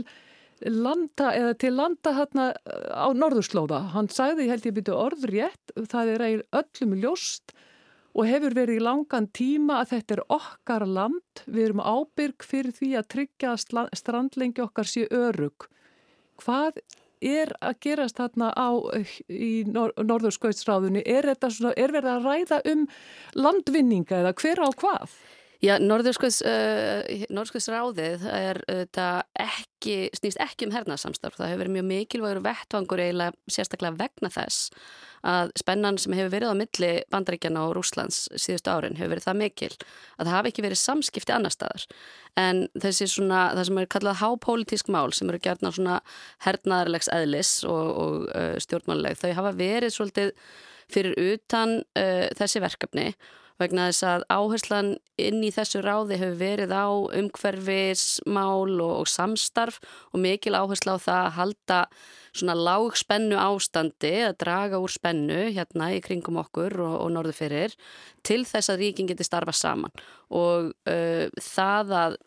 landa 0.62 1.34
eða 1.36 1.58
til 1.60 1.74
landa 1.74 2.14
hérna 2.16 2.48
á 2.94 3.10
norðurslóða. 3.18 3.82
Hann 3.98 4.12
sagði, 4.14 4.48
held 4.52 4.70
ég 4.70 4.78
byrju 4.78 4.96
orðrétt, 4.96 5.74
það 5.90 6.14
er 6.14 6.26
öllum 6.62 6.98
ljóst 7.02 7.56
og 8.16 8.28
hefur 8.30 8.56
verið 8.56 8.80
í 8.80 8.84
langan 8.84 9.28
tíma 9.36 9.82
að 9.82 9.96
þetta 9.96 10.16
er 10.16 10.22
okkar 10.38 10.86
land. 10.88 11.42
Við 11.46 11.66
erum 11.68 11.84
ábyrg 11.84 12.46
fyrir 12.48 12.76
því 12.76 12.92
að 13.00 13.10
tryggja 13.12 13.56
strandlengi 14.00 14.64
okkar 14.64 14.88
sé 14.88 15.04
örug. 15.12 15.68
Hvað 16.40 16.80
er 17.26 17.52
að 17.64 17.80
gerast 17.84 18.20
þarna 18.20 18.52
á 18.56 18.72
í 19.28 19.66
nor 19.68 19.92
Norðurskautsráðunni? 20.00 21.04
Er, 21.04 21.28
er 21.28 21.96
verið 21.96 22.12
að 22.12 22.28
ræða 22.30 22.62
um 22.72 22.86
landvinninga 23.36 24.22
eða 24.22 24.36
hver 24.40 24.64
á 24.64 24.70
hvað? 24.72 25.18
Já, 25.64 25.78
Norðurskautsráðið 25.80 28.26
uh, 28.26 28.32
er 28.36 28.60
uh, 28.72 29.22
ekki, 29.40 30.10
snýst 30.18 30.40
ekki 30.44 30.66
um 30.68 30.74
hernaðsamstarf. 30.76 31.38
Það 31.40 31.50
hefur 31.52 31.62
verið 31.64 31.76
mjög 31.78 31.88
mikilvægur 31.92 32.42
vettvangur 32.46 33.04
eiginlega 33.04 33.34
sérstaklega 33.52 34.00
vegna 34.00 34.30
þess 34.34 34.58
að 35.26 35.52
spennan 35.58 35.98
sem 36.02 36.14
hefur 36.14 36.34
verið 36.36 36.52
á 36.54 36.56
milli 36.60 36.92
bandaríkjana 37.14 37.60
og 37.66 37.72
Rúslands 37.78 38.18
síðustu 38.38 38.70
árin 38.70 38.98
hefur 39.00 39.12
verið 39.16 39.26
það 39.26 39.42
mikil 39.42 39.74
að 39.74 40.26
það 40.26 40.36
hafi 40.36 40.48
ekki 40.52 40.66
verið 40.66 40.80
samskipti 40.82 41.32
annar 41.34 41.54
staðar. 41.56 41.84
En 42.38 42.58
þessi 42.76 43.06
svona, 43.10 43.42
það 43.56 43.66
sem 43.70 43.80
er 43.82 43.94
kallað 43.96 44.22
hápolítísk 44.22 44.88
mál 44.94 45.10
sem 45.16 45.30
eru 45.32 45.40
gerðna 45.42 45.70
svona 45.74 45.96
hernaðarlegs 46.46 47.10
eðlis 47.16 47.52
og, 47.70 47.86
og 48.04 48.14
uh, 48.36 48.56
stjórnmáluleg, 48.62 49.14
þau 49.22 49.32
hafa 49.40 49.52
verið 49.58 49.92
svolítið 49.96 50.30
fyrir 50.92 51.14
utan 51.32 51.70
uh, 51.98 52.28
þessi 52.38 52.60
verkefni 52.62 53.08
vegna 53.62 53.88
þess 53.90 54.06
að 54.10 54.26
áherslan 54.36 54.92
inn 55.22 55.40
í 55.46 55.52
þessu 55.56 55.82
ráði 55.86 56.20
hefur 56.20 56.38
verið 56.42 56.76
á 56.76 56.88
umhverfismál 57.22 58.76
og, 58.84 58.94
og 59.02 59.10
samstarf 59.10 59.80
og 60.12 60.22
mikil 60.26 60.58
áhersla 60.58 60.98
á 61.00 61.06
það 61.06 61.22
að 61.22 61.36
halda 61.40 61.80
svona 62.36 62.56
lág 62.60 62.98
spennu 63.00 63.40
ástandi 63.40 64.14
að 64.28 64.38
draga 64.44 64.82
úr 64.84 64.92
spennu 64.92 65.42
hérna 65.56 65.92
í 65.96 66.02
kringum 66.04 66.42
okkur 66.44 66.76
og, 66.84 66.96
og 67.06 67.12
norðu 67.16 67.36
fyrir 67.38 67.76
til 68.28 68.44
þess 68.48 68.74
að 68.74 68.84
ríkin 68.84 69.08
geti 69.08 69.28
starfa 69.28 69.56
saman. 69.56 69.94
Og 70.36 70.74
uh, 70.90 71.26
það 71.40 71.96
að 72.02 72.18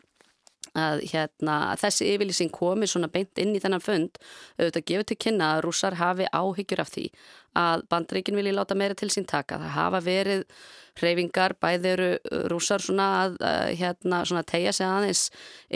að 0.77 1.03
hérna, 1.11 1.57
þessi 1.79 2.09
yfirlýsing 2.13 2.51
komi 2.53 2.87
svona 2.89 3.09
beint 3.11 3.39
inn 3.41 3.55
í 3.55 3.61
þennan 3.63 3.83
fund 3.83 4.19
auðvitað 4.59 4.87
gefur 4.91 5.07
til 5.09 5.19
kynna 5.25 5.53
að 5.55 5.63
rússar 5.67 5.97
hafi 5.99 6.27
áhyggjur 6.29 6.83
af 6.83 6.91
því 6.93 7.05
að 7.59 7.85
bandreikin 7.89 8.37
vilji 8.37 8.53
láta 8.53 8.77
meira 8.77 8.95
til 8.97 9.09
sín 9.09 9.25
taka. 9.27 9.57
Það 9.57 9.73
hafa 9.75 10.01
verið 10.05 10.43
hreyfingar, 10.99 11.55
bæði 11.61 11.91
eru 11.93 12.09
rússar 12.51 12.83
svona 12.83 13.07
að, 13.23 13.37
hérna, 13.79 14.21
svona 14.27 14.43
tegja 14.47 14.73
sig 14.75 14.87
aðeins 14.87 15.23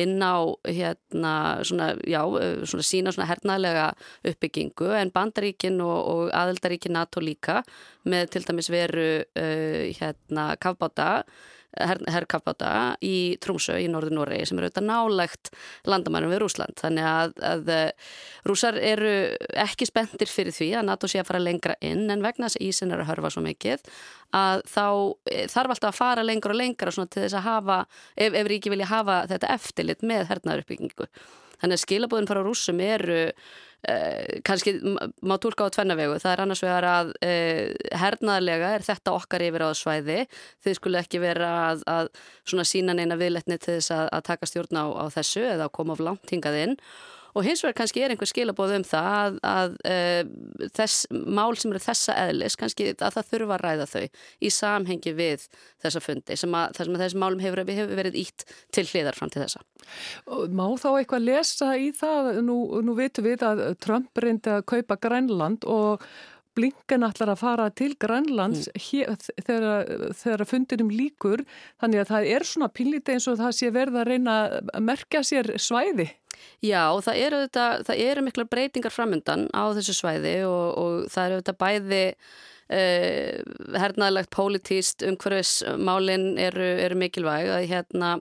inn 0.04 0.18
á 0.20 0.36
hérna, 0.68 1.34
svona, 1.66 1.94
já, 2.10 2.22
svona 2.68 2.88
sína 2.88 3.14
svona 3.16 3.30
hernaðlega 3.32 3.88
uppbyggingu 4.34 4.92
en 5.00 5.14
bandaríkin 5.16 5.80
og, 5.86 5.98
og 6.14 6.36
aðeldaríkin 6.36 6.96
NATO 6.98 7.24
líka 7.24 7.62
með 8.10 8.34
til 8.36 8.46
dæmis 8.48 8.72
veru 8.74 9.10
uh, 9.24 9.82
hérna 9.96 10.54
kafbáta 10.62 11.24
herrkapáta 11.82 12.72
í 13.04 13.36
Trúmsö 13.44 13.78
í 13.82 13.88
norður 13.92 14.16
Noregi 14.18 14.48
sem 14.50 14.60
eru 14.60 14.70
auðvitað 14.70 14.88
nálegt 14.88 15.52
landamænum 15.90 16.34
við 16.34 16.44
Rúsland. 16.44 16.78
Þannig 16.82 17.08
að, 17.10 17.36
að 17.50 17.72
eh, 17.74 18.10
rúsar 18.48 18.78
eru 18.78 19.14
ekki 19.66 19.88
spendir 19.90 20.32
fyrir 20.32 20.56
því 20.56 20.70
að 20.80 20.88
NATO 20.90 21.10
sé 21.10 21.22
að 21.22 21.32
fara 21.32 21.44
lengra 21.44 21.78
inn 21.82 22.06
en 22.14 22.26
vegna 22.26 22.50
þess 22.50 22.62
að 22.62 22.68
Ísin 22.70 22.94
eru 22.94 23.06
að 23.06 23.12
hörfa 23.14 23.34
svo 23.34 23.46
mikið 23.46 23.88
að 24.34 24.66
þá 24.70 24.86
eh, 25.32 25.46
þarf 25.52 25.76
alltaf 25.76 25.94
að 25.94 26.02
fara 26.02 26.26
lengra 26.26 26.56
og 26.56 26.62
lengra 26.62 26.94
til 26.94 27.24
þess 27.24 27.38
að 27.38 27.48
hafa, 27.48 27.80
ef, 28.16 28.34
ef 28.34 28.52
ríki 28.52 28.74
vilja 28.74 28.92
hafa 28.92 29.24
þetta 29.32 29.56
eftirlit 29.58 30.06
með 30.06 30.28
hernaðuruppbyggingu. 30.32 31.10
Þannig 31.64 31.80
að 31.80 31.86
skilabóðin 31.88 32.28
fara 32.28 32.44
rúsum 32.44 32.82
eru 32.84 33.22
Eh, 33.84 34.40
kannski 34.48 34.80
má 35.28 35.36
tólka 35.44 35.66
á 35.68 35.74
tvennavegu 35.76 36.16
það 36.24 36.32
er 36.32 36.42
annars 36.42 36.62
vegar 36.64 36.86
að 36.88 37.10
eh, 37.20 37.74
hernaðlega 38.00 38.70
er 38.78 38.86
þetta 38.86 39.12
okkar 39.12 39.44
yfir 39.44 39.66
á 39.68 39.76
svæði 39.76 40.22
þið 40.64 40.78
skulle 40.78 41.02
ekki 41.04 41.20
vera 41.20 41.50
að, 41.66 41.84
að 41.92 42.12
svona 42.48 42.64
sína 42.64 42.96
neina 42.96 43.18
viðletni 43.20 43.58
til 43.60 43.76
þess 43.82 43.92
að, 43.92 44.06
að 44.16 44.24
taka 44.30 44.48
stjórn 44.48 44.80
á, 44.80 44.86
á 44.88 45.06
þessu 45.18 45.44
eða 45.50 45.68
koma 45.76 45.98
of 45.98 46.04
langt 46.08 46.32
hingað 46.32 46.62
inn 46.62 46.78
og 47.34 47.46
hins 47.46 47.64
vegar 47.64 47.78
kannski 47.82 48.04
er 48.04 48.14
einhver 48.14 48.30
skilabóð 48.30 48.76
um 48.78 48.86
það 48.88 49.10
að, 49.14 49.38
að 49.50 49.76
uh, 49.90 50.68
þess 50.78 51.06
mál 51.12 51.54
sem 51.58 51.74
eru 51.74 51.84
þessa 51.84 52.18
eðlis, 52.28 52.58
kannski 52.60 52.90
að 52.94 53.18
það 53.18 53.30
þurfa 53.32 53.58
að 53.58 53.64
ræða 53.64 53.88
þau 53.94 54.04
í 54.40 54.54
samhengi 54.54 55.16
við 55.18 55.48
þessa 55.84 56.04
fundi 56.04 56.40
sem 56.40 56.58
að, 56.58 56.78
sem 56.80 56.98
að 56.98 57.06
þessi 57.06 57.22
málum 57.24 57.44
hefur, 57.44 57.64
hefur 57.68 57.96
verið 58.00 58.20
ítt 58.24 58.46
til 58.74 58.86
hliðar 58.90 59.18
fram 59.18 59.34
til 59.34 59.44
þessa. 59.44 59.64
Má 60.54 60.66
þá 60.80 60.90
eitthvað 60.94 61.26
lesa 61.28 61.74
í 61.76 61.90
það, 61.98 62.30
nú, 62.46 62.60
nú 62.86 62.96
veitum 62.98 63.28
við 63.28 63.48
að 63.48 63.66
Trump 63.84 64.24
reyndi 64.24 64.54
að 64.54 64.68
kaupa 64.70 65.00
Grænland 65.02 65.68
og 65.70 66.06
Blinken 66.58 67.06
ætlar 67.08 67.34
að 67.34 67.42
fara 67.42 67.70
til 67.74 67.94
Grænlands 68.02 68.68
mm. 68.70 68.84
hér, 68.88 69.14
þegar, 69.48 69.94
þegar 70.20 70.46
fundinum 70.50 70.92
líkur 70.94 71.46
þannig 71.82 72.04
að 72.04 72.12
það 72.12 72.30
er 72.36 72.48
svona 72.50 72.70
pínlítið 72.74 73.18
eins 73.18 73.30
og 73.32 73.40
það 73.42 73.56
sé 73.60 73.72
verða 73.74 74.04
að 74.04 74.12
reyna 74.12 74.38
að 74.62 74.86
merkja 74.92 75.24
sér 75.26 75.54
svæði. 75.58 76.10
Já, 76.64 76.90
það 77.06 77.20
eru, 77.26 77.42
þetta, 77.46 77.68
það 77.88 78.02
eru 78.08 78.24
mikla 78.26 78.48
breytingar 78.50 78.94
framöndan 78.94 79.46
á 79.54 79.64
þessu 79.78 79.96
svæði 79.98 80.40
og, 80.48 80.66
og 80.80 81.12
það 81.14 81.30
eru 81.30 81.42
þetta 81.42 81.60
bæði 81.64 82.04
Uh, 82.74 83.44
hernaðilegt 83.78 84.32
pólitíst 84.34 85.04
umhverfismálinn 85.06 86.40
eru, 86.42 86.66
eru 86.82 86.98
mikilvæg 86.98 87.52
að 87.54 87.68
hérna 87.70 88.16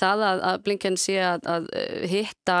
það 0.00 0.24
að, 0.24 0.42
að 0.48 0.62
Blinken 0.64 0.96
sé 1.00 1.18
að, 1.20 1.44
að 1.50 1.68
hitta 2.08 2.58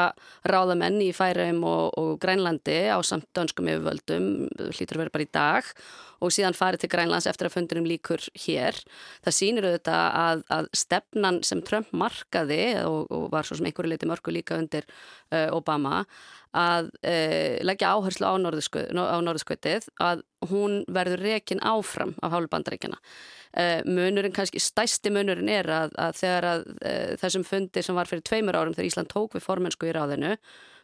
ráðamenn 0.50 1.00
í 1.00 1.10
Færaum 1.16 1.62
og, 1.64 1.96
og 1.96 2.10
Grænlandi 2.20 2.82
á 2.92 2.98
samt 3.06 3.28
dönskum 3.36 3.70
yfirvöldum 3.72 4.28
hlýtur 4.74 5.00
vera 5.00 5.14
bara 5.14 5.24
í 5.24 5.32
dag. 5.32 5.64
og 5.64 6.09
síðan 6.28 6.56
farið 6.56 6.84
til 6.84 6.90
Grænlands 6.92 7.28
eftir 7.30 7.48
að 7.48 7.54
fundinum 7.56 7.88
líkur 7.88 8.24
hér. 8.44 8.76
Það 9.24 9.36
sýnir 9.36 9.68
auðvitað 9.68 10.04
að, 10.20 10.44
að 10.58 10.68
stefnan 10.76 11.40
sem 11.46 11.62
Trump 11.64 11.94
markaði 11.96 12.60
og, 12.84 13.08
og 13.08 13.30
var 13.32 13.48
svo 13.48 13.56
sem 13.56 13.70
einhverju 13.70 13.94
leiti 13.94 14.10
mörgu 14.10 14.34
líka 14.36 14.58
undir 14.60 14.84
uh, 15.32 15.48
Obama 15.56 16.04
að 16.56 16.90
uh, 17.06 17.56
leggja 17.64 17.94
áherslu 17.94 18.26
á 18.26 18.34
norðurskautið 18.42 19.90
að 20.02 20.24
hún 20.50 20.80
verður 20.90 21.24
rekin 21.24 21.62
áfram 21.62 22.16
af 22.20 22.34
hálfbandaríkjana. 22.34 22.98
Uh, 23.50 23.80
munurinn, 23.82 24.30
kannski 24.30 24.60
stæsti 24.62 25.10
munurinn 25.10 25.48
er 25.50 25.66
að, 25.74 25.94
að 25.98 26.18
þegar 26.20 26.44
að 26.46 26.60
uh, 26.70 27.14
þessum 27.18 27.46
fundi 27.48 27.82
sem 27.82 27.96
var 27.98 28.06
fyrir 28.06 28.22
tveimur 28.22 28.54
árum 28.54 28.76
þegar 28.76 28.86
Ísland 28.86 29.10
tók 29.10 29.34
við 29.34 29.42
formensku 29.42 29.88
í 29.90 29.94
ráðinu 29.96 30.36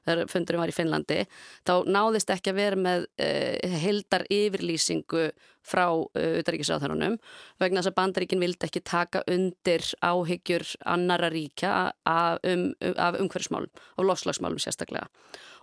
þegar 0.07 0.31
fundurinn 0.31 0.63
var 0.63 0.71
í 0.71 0.75
Finnlandi, 0.75 1.21
þá 1.67 1.73
náðist 1.87 2.33
ekki 2.35 2.51
að 2.51 2.59
vera 2.59 2.81
með 2.83 3.07
uh, 3.23 3.77
heldar 3.85 4.27
yfirlýsingu 4.35 5.29
frá 5.67 5.87
utaríkisráðhörunum 5.95 7.17
vegna 7.63 7.81
þess 7.83 7.91
að 7.91 7.97
bandaríkin 7.97 8.43
vildi 8.43 8.69
ekki 8.69 8.83
taka 8.87 9.23
undir 9.31 9.83
áhyggjur 9.99 10.67
annara 10.87 11.31
ríkja 11.31 11.73
af, 12.07 12.39
um, 12.47 12.69
af 12.95 13.19
umhverfsmálum 13.19 13.71
og 13.99 14.11
lofslagsmálum 14.11 14.63
sérstaklega 14.63 15.09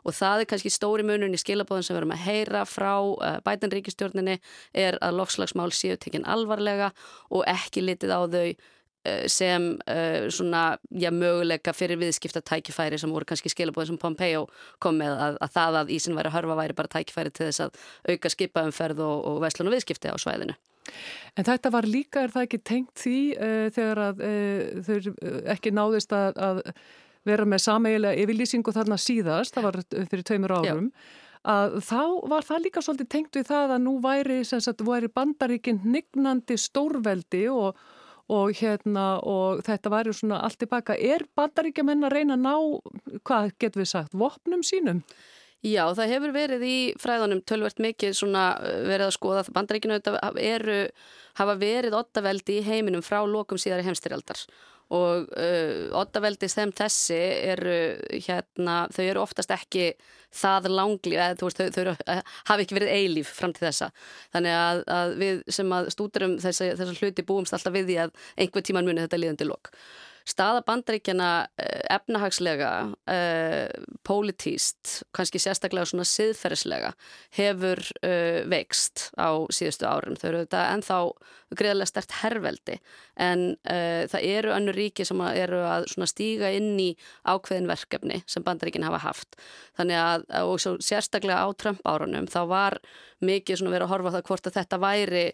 og 0.04 0.16
það 0.18 0.44
er 0.44 0.50
kannski 0.52 0.72
stóri 0.74 1.06
munun 1.08 1.36
í 1.36 1.42
skilabóðin 1.42 1.88
sem 1.88 1.96
við 1.96 2.04
erum 2.04 2.16
að 2.16 2.24
heyra 2.28 2.64
frá 2.70 2.94
uh, 3.00 3.40
bætanríkistjórninni 3.48 4.38
er 4.86 5.00
að 5.02 5.20
lofslagsmál 5.20 5.72
séu 5.76 5.98
tekinn 6.00 6.28
alvarlega 6.30 6.92
og 7.32 7.46
ekki 7.50 7.86
litið 7.86 8.16
á 8.16 8.22
þau 8.24 8.48
uh, 8.50 9.24
sem 9.32 9.70
uh, 9.88 10.28
svona, 10.34 10.64
já, 10.90 11.10
möguleika 11.14 11.74
fyrir 11.76 12.00
viðskipta 12.02 12.44
tækifæri 12.44 13.00
sem 13.02 13.14
voru 13.14 13.28
kannski 13.30 13.52
skilabóðin 13.54 13.94
sem 13.94 14.02
Pompeo 14.02 14.48
kom 14.84 15.00
með 15.02 15.16
að, 15.16 15.40
að 15.44 15.56
það 15.58 15.80
að 15.82 15.96
Ísin 15.98 16.20
væri 16.20 16.32
að 16.32 16.38
hörfa 16.40 16.60
væri 16.62 16.78
bara 16.78 16.94
tækifæri 16.98 17.34
til 17.34 17.50
þess 17.50 17.66
að 17.68 17.82
auka 18.14 18.34
skipaumferð 18.36 19.04
og, 19.08 19.18
og 19.32 19.42
veslun 19.46 19.72
og 19.72 19.78
viðskipti 19.78 20.12
á 20.12 20.18
svæðinu. 20.20 20.58
En 21.40 21.46
þetta 21.48 21.72
var 21.74 21.88
líka, 21.88 22.26
er 22.26 22.34
það 22.34 22.48
ekki 22.50 22.60
tengt 22.68 23.00
því 23.00 23.20
uh, 23.38 23.70
þegar 23.74 24.04
að 24.10 24.26
uh, 24.28 24.84
þau 24.84 25.48
ekki 25.56 25.74
náðist 25.74 26.14
að, 26.16 26.44
að 26.50 26.62
vera 27.28 27.48
með 27.48 27.64
sameigilega 27.66 28.24
yfirlýsingu 28.24 28.74
þarna 28.76 29.00
síðast, 29.00 29.56
það 29.56 29.68
var 29.68 29.80
fyrir 30.12 30.26
tveimur 30.28 30.56
árum, 30.58 30.88
Já. 30.90 31.20
að 31.54 31.78
þá 31.88 32.02
var 32.34 32.48
það 32.48 32.64
líka 32.68 32.86
svolítið 32.86 33.12
tengt 33.16 33.40
við 33.40 33.50
það 33.50 33.76
að 33.76 33.84
nú 33.88 33.98
væri, 34.04 34.40
sagt, 34.48 34.86
væri 34.88 35.12
bandaríkinn 35.14 35.84
nignandi 35.86 36.58
stórveldi 36.60 37.46
og, 37.54 37.80
og, 38.32 38.56
hérna, 38.60 39.08
og 39.20 39.64
þetta 39.68 39.94
væri 39.94 40.16
svona 40.16 40.42
allt 40.46 40.60
tilbaka. 40.64 40.98
Er 40.98 41.28
bandaríkjamenn 41.38 42.08
að 42.08 42.18
reyna 42.18 42.40
að 42.40 42.46
ná, 42.48 43.22
hvað 43.28 43.54
getur 43.60 43.84
við 43.84 43.94
sagt, 43.96 44.18
vopnum 44.18 44.66
sínum? 44.66 45.04
Já, 45.64 45.86
það 45.96 46.10
hefur 46.12 46.34
verið 46.36 46.64
í 46.68 46.78
fræðanum 47.00 47.40
tölvert 47.48 47.78
mikið 47.80 48.18
svona 48.18 48.48
verið 48.60 49.06
að 49.08 49.16
skoða. 49.16 49.46
Að 49.46 49.54
bandaríkinu 49.56 50.00
eru, 50.44 50.76
hafa 51.40 51.56
verið 51.62 51.96
ottaveldi 51.96 52.58
í 52.60 52.66
heiminum 52.68 53.06
frá 53.06 53.22
lokum 53.24 53.62
síðari 53.62 53.86
heimstyrjaldar 53.88 54.44
og 54.94 55.30
uh, 55.40 55.88
ottaveldis 55.96 56.58
þeim 56.58 56.74
þessi 56.76 57.20
eru 57.54 57.78
hérna, 58.12 58.84
þau 58.94 59.04
eru 59.06 59.22
oftast 59.24 59.54
ekki 59.56 59.94
það 60.36 60.68
langli, 60.74 61.16
eða 61.16 61.38
þú 61.40 61.48
veist, 61.48 61.62
þau, 61.62 61.72
þau 61.72 61.82
eru, 61.86 61.96
uh, 62.12 62.22
hafi 62.52 62.66
ekki 62.66 62.78
verið 62.78 62.96
eilíf 62.98 63.32
fram 63.40 63.56
til 63.56 63.64
þessa. 63.70 63.90
Þannig 64.36 64.58
að, 64.60 64.84
að 65.00 65.16
við 65.24 65.44
sem 65.58 65.76
að 65.80 65.92
stúturum 65.96 66.36
þessa 66.44 66.92
hluti 67.00 67.26
búumst 67.26 67.56
alltaf 67.56 67.74
við 67.74 67.94
því 67.94 68.02
að 68.04 68.18
einhver 68.36 68.68
tíman 68.68 68.90
muni 68.90 69.06
þetta 69.06 69.22
liðandi 69.24 69.48
lok 69.48 69.72
staða 70.30 70.64
bandaríkjana 70.68 71.30
eh, 71.60 71.82
efnahagslega, 71.94 72.72
uh, 73.12 73.86
pólitíst, 74.08 75.02
kannski 75.16 75.42
sérstaklega 75.42 75.88
svona 75.90 76.06
siðferðislega 76.08 76.94
hefur 77.38 77.82
uh, 78.04 78.42
veikst 78.50 79.10
á 79.20 79.44
síðustu 79.54 79.88
árum. 79.90 80.18
Þau 80.20 80.28
eru 80.32 80.44
þetta 80.46 80.66
ennþá 80.78 81.00
greiðlega 81.60 81.90
stert 81.90 82.16
herrveldi 82.22 82.78
en 83.22 83.46
uh, 83.70 84.04
það 84.12 84.28
eru 84.34 84.54
önnu 84.56 84.76
ríki 84.76 85.06
sem 85.08 85.24
eru 85.32 85.62
að 85.68 85.88
stíga 86.10 86.52
inn 86.56 86.76
í 86.82 86.90
ákveðin 87.24 87.70
verkefni 87.70 88.22
sem 88.28 88.46
bandaríkinn 88.46 88.86
hafa 88.88 89.02
haft. 89.06 89.40
Þannig 89.78 90.02
að, 90.02 90.28
og 90.44 90.62
svo 90.62 90.78
sérstaklega 90.84 91.44
á 91.44 91.48
Trump 91.58 91.82
árunum, 91.88 92.30
þá 92.30 92.42
var 92.50 92.80
mikið 93.24 93.60
svona 93.60 93.76
verið 93.76 93.88
að 93.88 93.94
horfa 93.96 94.16
það 94.16 94.26
hvort 94.30 94.50
að 94.50 94.58
þetta 94.60 94.82
væri 94.84 95.26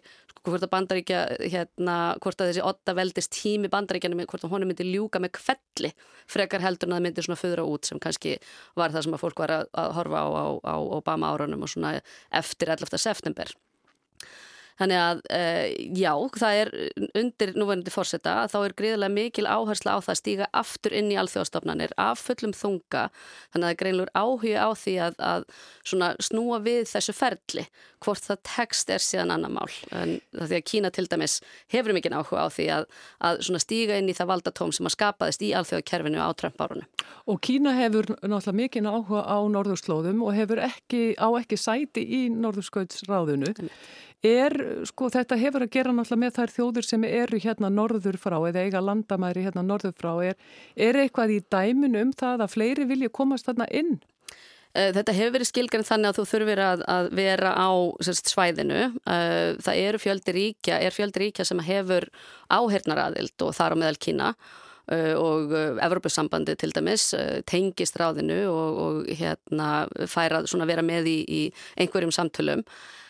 hvort 0.46 0.64
að 0.64 0.72
bandaríkja 0.72 1.20
hérna, 1.52 1.96
hvort 2.22 2.40
að 2.40 2.50
þessi 2.50 2.64
otta 2.64 2.94
veldist 2.96 3.32
tími 3.34 3.70
bandaríkjanum 3.72 4.22
hvort 4.24 4.46
að 4.46 4.54
honum 4.54 4.70
myndi 4.72 4.86
ljúka 4.88 5.20
með 5.20 5.34
kvelli 5.36 5.90
frekar 6.30 6.64
heldur 6.64 6.88
en 6.88 6.94
að 6.94 7.00
það 7.00 7.06
myndi 7.06 7.24
svona 7.26 7.40
föðra 7.40 7.66
út 7.68 7.88
sem 7.88 8.00
kannski 8.00 8.36
var 8.78 8.94
það 8.94 9.06
sem 9.06 9.16
að 9.18 9.24
fólk 9.24 9.42
var 9.44 9.54
að, 9.58 9.66
að 9.82 9.96
horfa 9.98 10.22
á, 10.24 10.28
á, 10.32 10.46
á 10.64 10.76
Obama 11.00 11.34
árunum 11.34 11.66
og 11.66 11.72
svona 11.72 11.98
eftir 12.40 12.72
11. 12.72 12.96
september 13.00 13.52
Þannig 14.80 15.00
að 15.00 15.22
uh, 15.36 15.66
já, 16.00 16.12
það 16.40 16.60
er 16.62 16.72
undir 17.20 17.52
núverandi 17.58 17.92
fórseta 17.92 18.36
að 18.44 18.54
þá 18.54 18.58
er 18.62 18.76
gríðilega 18.80 19.16
mikil 19.16 19.46
áhersla 19.46 19.96
á 19.96 19.98
það 20.00 20.14
að 20.14 20.20
stíga 20.22 20.50
aftur 20.62 20.96
inn 20.96 21.12
í 21.12 21.18
alþjóðstofnanir 21.20 21.94
af 22.00 22.24
fullum 22.24 22.56
þunga. 22.56 23.06
Þannig 23.52 23.60
að 23.60 23.68
það 23.68 23.74
er 23.74 23.80
greinlur 23.84 24.12
áhuga 24.16 24.64
á 24.64 24.70
því 24.80 24.96
að, 25.06 25.20
að 25.20 25.46
snúa 26.30 26.60
við 26.64 26.82
þessu 26.90 27.16
ferli 27.16 27.66
hvort 28.00 28.24
það 28.24 28.40
text 28.48 28.90
er 28.92 29.02
síðan 29.04 29.34
annar 29.34 29.52
mál. 29.52 29.68
Því 30.32 30.56
að 30.56 30.66
Kína 30.70 30.90
til 30.94 31.04
dæmis 31.10 31.38
hefur 31.72 31.92
mikið 31.96 32.16
áhuga 32.16 32.46
á 32.46 32.48
því 32.52 32.66
að, 32.78 32.86
að 33.28 33.42
stíga 33.60 33.98
inn 34.00 34.08
í 34.08 34.16
það 34.16 34.30
valdatóm 34.32 34.72
sem 34.72 34.88
að 34.88 34.96
skapaðist 34.96 35.44
í 35.44 35.52
alþjóðakerfinu 35.58 36.22
á 36.24 36.28
Trump-árunum. 36.40 36.88
Og 37.28 37.40
Kína 37.44 37.74
hefur 37.76 38.08
náttúrulega 38.16 38.56
mikið 38.62 38.88
áhuga 38.88 39.24
á 39.28 39.38
norðurslóðum 39.52 40.24
og 40.24 40.36
hefur 40.38 40.62
ekki, 40.64 41.02
á 41.20 41.28
ekki 41.36 41.60
sæti 41.60 42.06
í 42.06 42.22
norðurskautsráðunu. 42.32 43.52
Er, 44.20 44.52
sko, 44.84 45.08
þetta 45.08 45.38
hefur 45.40 45.64
að 45.64 45.72
gera 45.72 45.92
náttúrulega 45.96 46.20
með 46.20 46.34
þær 46.36 46.50
þjóður 46.52 46.86
sem 46.90 47.04
eru 47.08 47.38
hérna 47.40 47.70
norður 47.72 48.18
frá 48.20 48.36
eða 48.36 48.66
eiga 48.66 48.82
landamæri 48.84 49.46
hérna 49.46 49.64
norður 49.64 49.94
frá. 49.96 50.12
Er, 50.28 50.36
er 50.76 50.98
eitthvað 51.00 51.38
í 51.38 51.42
dæmin 51.48 51.96
um 51.96 52.10
það 52.12 52.44
að 52.44 52.52
fleiri 52.52 52.88
vilja 52.90 53.08
komast 53.16 53.48
þarna 53.48 53.68
inn? 53.72 53.94
Eh, 54.76 54.92
þetta 54.94 55.14
hefur 55.16 55.34
verið 55.34 55.48
skilgarinn 55.48 55.88
þannig 55.88 56.10
að 56.12 56.18
þú 56.20 56.24
þurfir 56.30 56.62
að, 56.62 56.82
að 56.94 57.08
vera 57.18 57.54
á 57.58 57.70
sérst, 58.06 58.28
svæðinu. 58.30 58.82
Eh, 59.02 59.56
það 59.64 59.80
eru 59.88 60.02
fjöldi 60.04 60.36
ríkja, 60.36 60.78
er 60.78 60.94
fjöldi 60.94 61.24
ríkja 61.24 61.48
sem 61.48 61.64
hefur 61.66 62.06
áhernaraðild 62.52 63.46
og 63.48 63.56
þar 63.56 63.74
á 63.74 63.80
meðal 63.80 63.98
Kína 64.04 64.30
eh, 64.92 65.16
og 65.16 65.56
Evropasambandi 65.80 66.54
til 66.60 66.70
dæmis 66.76 67.08
tengist 67.50 67.98
ráðinu 67.98 68.44
og, 68.52 68.80
og 68.84 69.10
hérna 69.10 69.88
færa 70.12 70.44
að 70.44 70.70
vera 70.70 70.86
með 70.86 71.08
í, 71.08 71.18
í 71.24 71.42
einhverjum 71.80 72.14
samtölum 72.14 72.68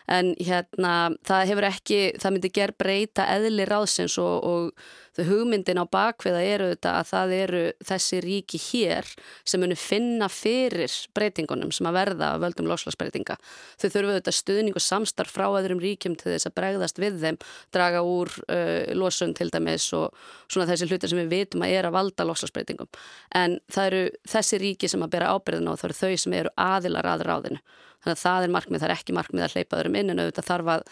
en 0.09 0.33
hérna 0.41 0.95
það 1.27 1.47
hefur 1.53 1.69
ekki, 1.69 2.01
það 2.21 2.37
myndi 2.37 2.53
ger 2.55 2.75
breyta 2.79 3.27
eðli 3.35 3.67
ráðsins 3.69 4.17
og, 4.23 4.45
og 4.45 4.73
þau 5.17 5.25
hugmyndin 5.29 5.81
á 5.83 5.85
bakviða 5.91 6.41
eru 6.45 6.69
þetta 6.73 6.93
að 6.99 7.09
það 7.11 7.35
eru 7.37 7.63
þessi 7.87 8.21
ríki 8.25 8.61
hér 8.63 9.09
sem 9.49 9.63
munu 9.63 9.77
finna 9.79 10.29
fyrir 10.33 10.93
breytingunum 11.17 11.73
sem 11.75 11.89
að 11.91 11.99
verða 11.99 12.31
að 12.35 12.45
völdum 12.45 12.71
lofslagsbreytinga. 12.71 13.37
Þau 13.81 13.89
þurfu 13.89 14.17
þetta 14.17 14.37
stuðning 14.37 14.79
og 14.79 14.85
samstarf 14.85 15.35
frá 15.35 15.49
öðrum 15.49 15.83
ríkjum 15.83 16.17
til 16.21 16.33
þess 16.35 16.51
að 16.51 16.57
bregðast 16.61 17.03
við 17.03 17.19
þeim, 17.25 17.41
draga 17.75 18.05
úr 18.07 18.33
uh, 18.47 18.87
losun 18.97 19.35
til 19.37 19.51
dæmis 19.53 19.91
og 19.97 20.15
svona 20.47 20.69
þessi 20.71 20.91
hlutir 20.91 21.13
sem 21.13 21.23
við 21.25 21.35
vitum 21.35 21.67
að 21.67 21.77
er 21.77 21.91
að 21.91 21.99
valda 21.99 22.27
lofslagsbreytingum. 22.31 22.91
En 23.35 23.59
það 23.71 23.91
eru 23.91 24.03
þessi 24.31 24.63
ríki 24.63 24.91
sem 24.91 25.05
að 25.05 25.15
bera 25.17 25.35
ábyrðin 25.35 25.71
eru 25.75 26.01
þau 26.03 26.17
sem 26.17 26.41
eru 26.41 26.55
aðilar 26.71 27.15
að 27.15 27.27
ráðinu. 27.29 27.63
Þannig 28.01 28.17
að 28.17 28.23
það 28.23 28.47
er 28.47 28.55
markmið, 28.55 28.81
það 28.81 28.89
er 28.89 28.95
ekki 28.97 29.17
markmið 29.17 29.45
að 29.45 29.57
hleypa 29.57 29.79
öðrum 29.81 29.99
inn 30.01 30.13
en 30.13 30.23
auðvitað 30.23 30.49
þarf 30.49 30.73
að, 30.75 30.85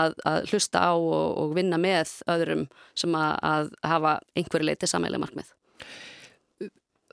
að, 0.00 0.16
að 0.32 0.50
hlusta 0.50 0.82
á 0.82 0.92
og, 0.94 1.26
og 1.42 1.54
vinna 1.54 1.78
með 1.78 2.12
öðrum 2.34 2.66
sem 2.98 3.16
að, 3.18 3.32
að 3.52 3.70
hafa 3.92 4.18
einhverju 4.34 4.68
leiti 4.70 4.90
samæli 4.90 5.22
markmið. 5.22 5.54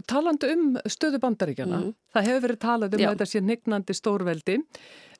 Talandu 0.09 0.49
um 0.49 0.69
stöðu 0.89 1.19
bandaríkjana, 1.21 1.79
mm. 1.83 1.95
það 2.15 2.29
hefur 2.29 2.45
verið 2.47 2.61
talað 2.63 2.95
um 2.97 3.03
Já. 3.03 3.09
þetta 3.11 3.27
sé 3.29 3.41
nignandi 3.45 3.95
stórveldi 3.95 4.55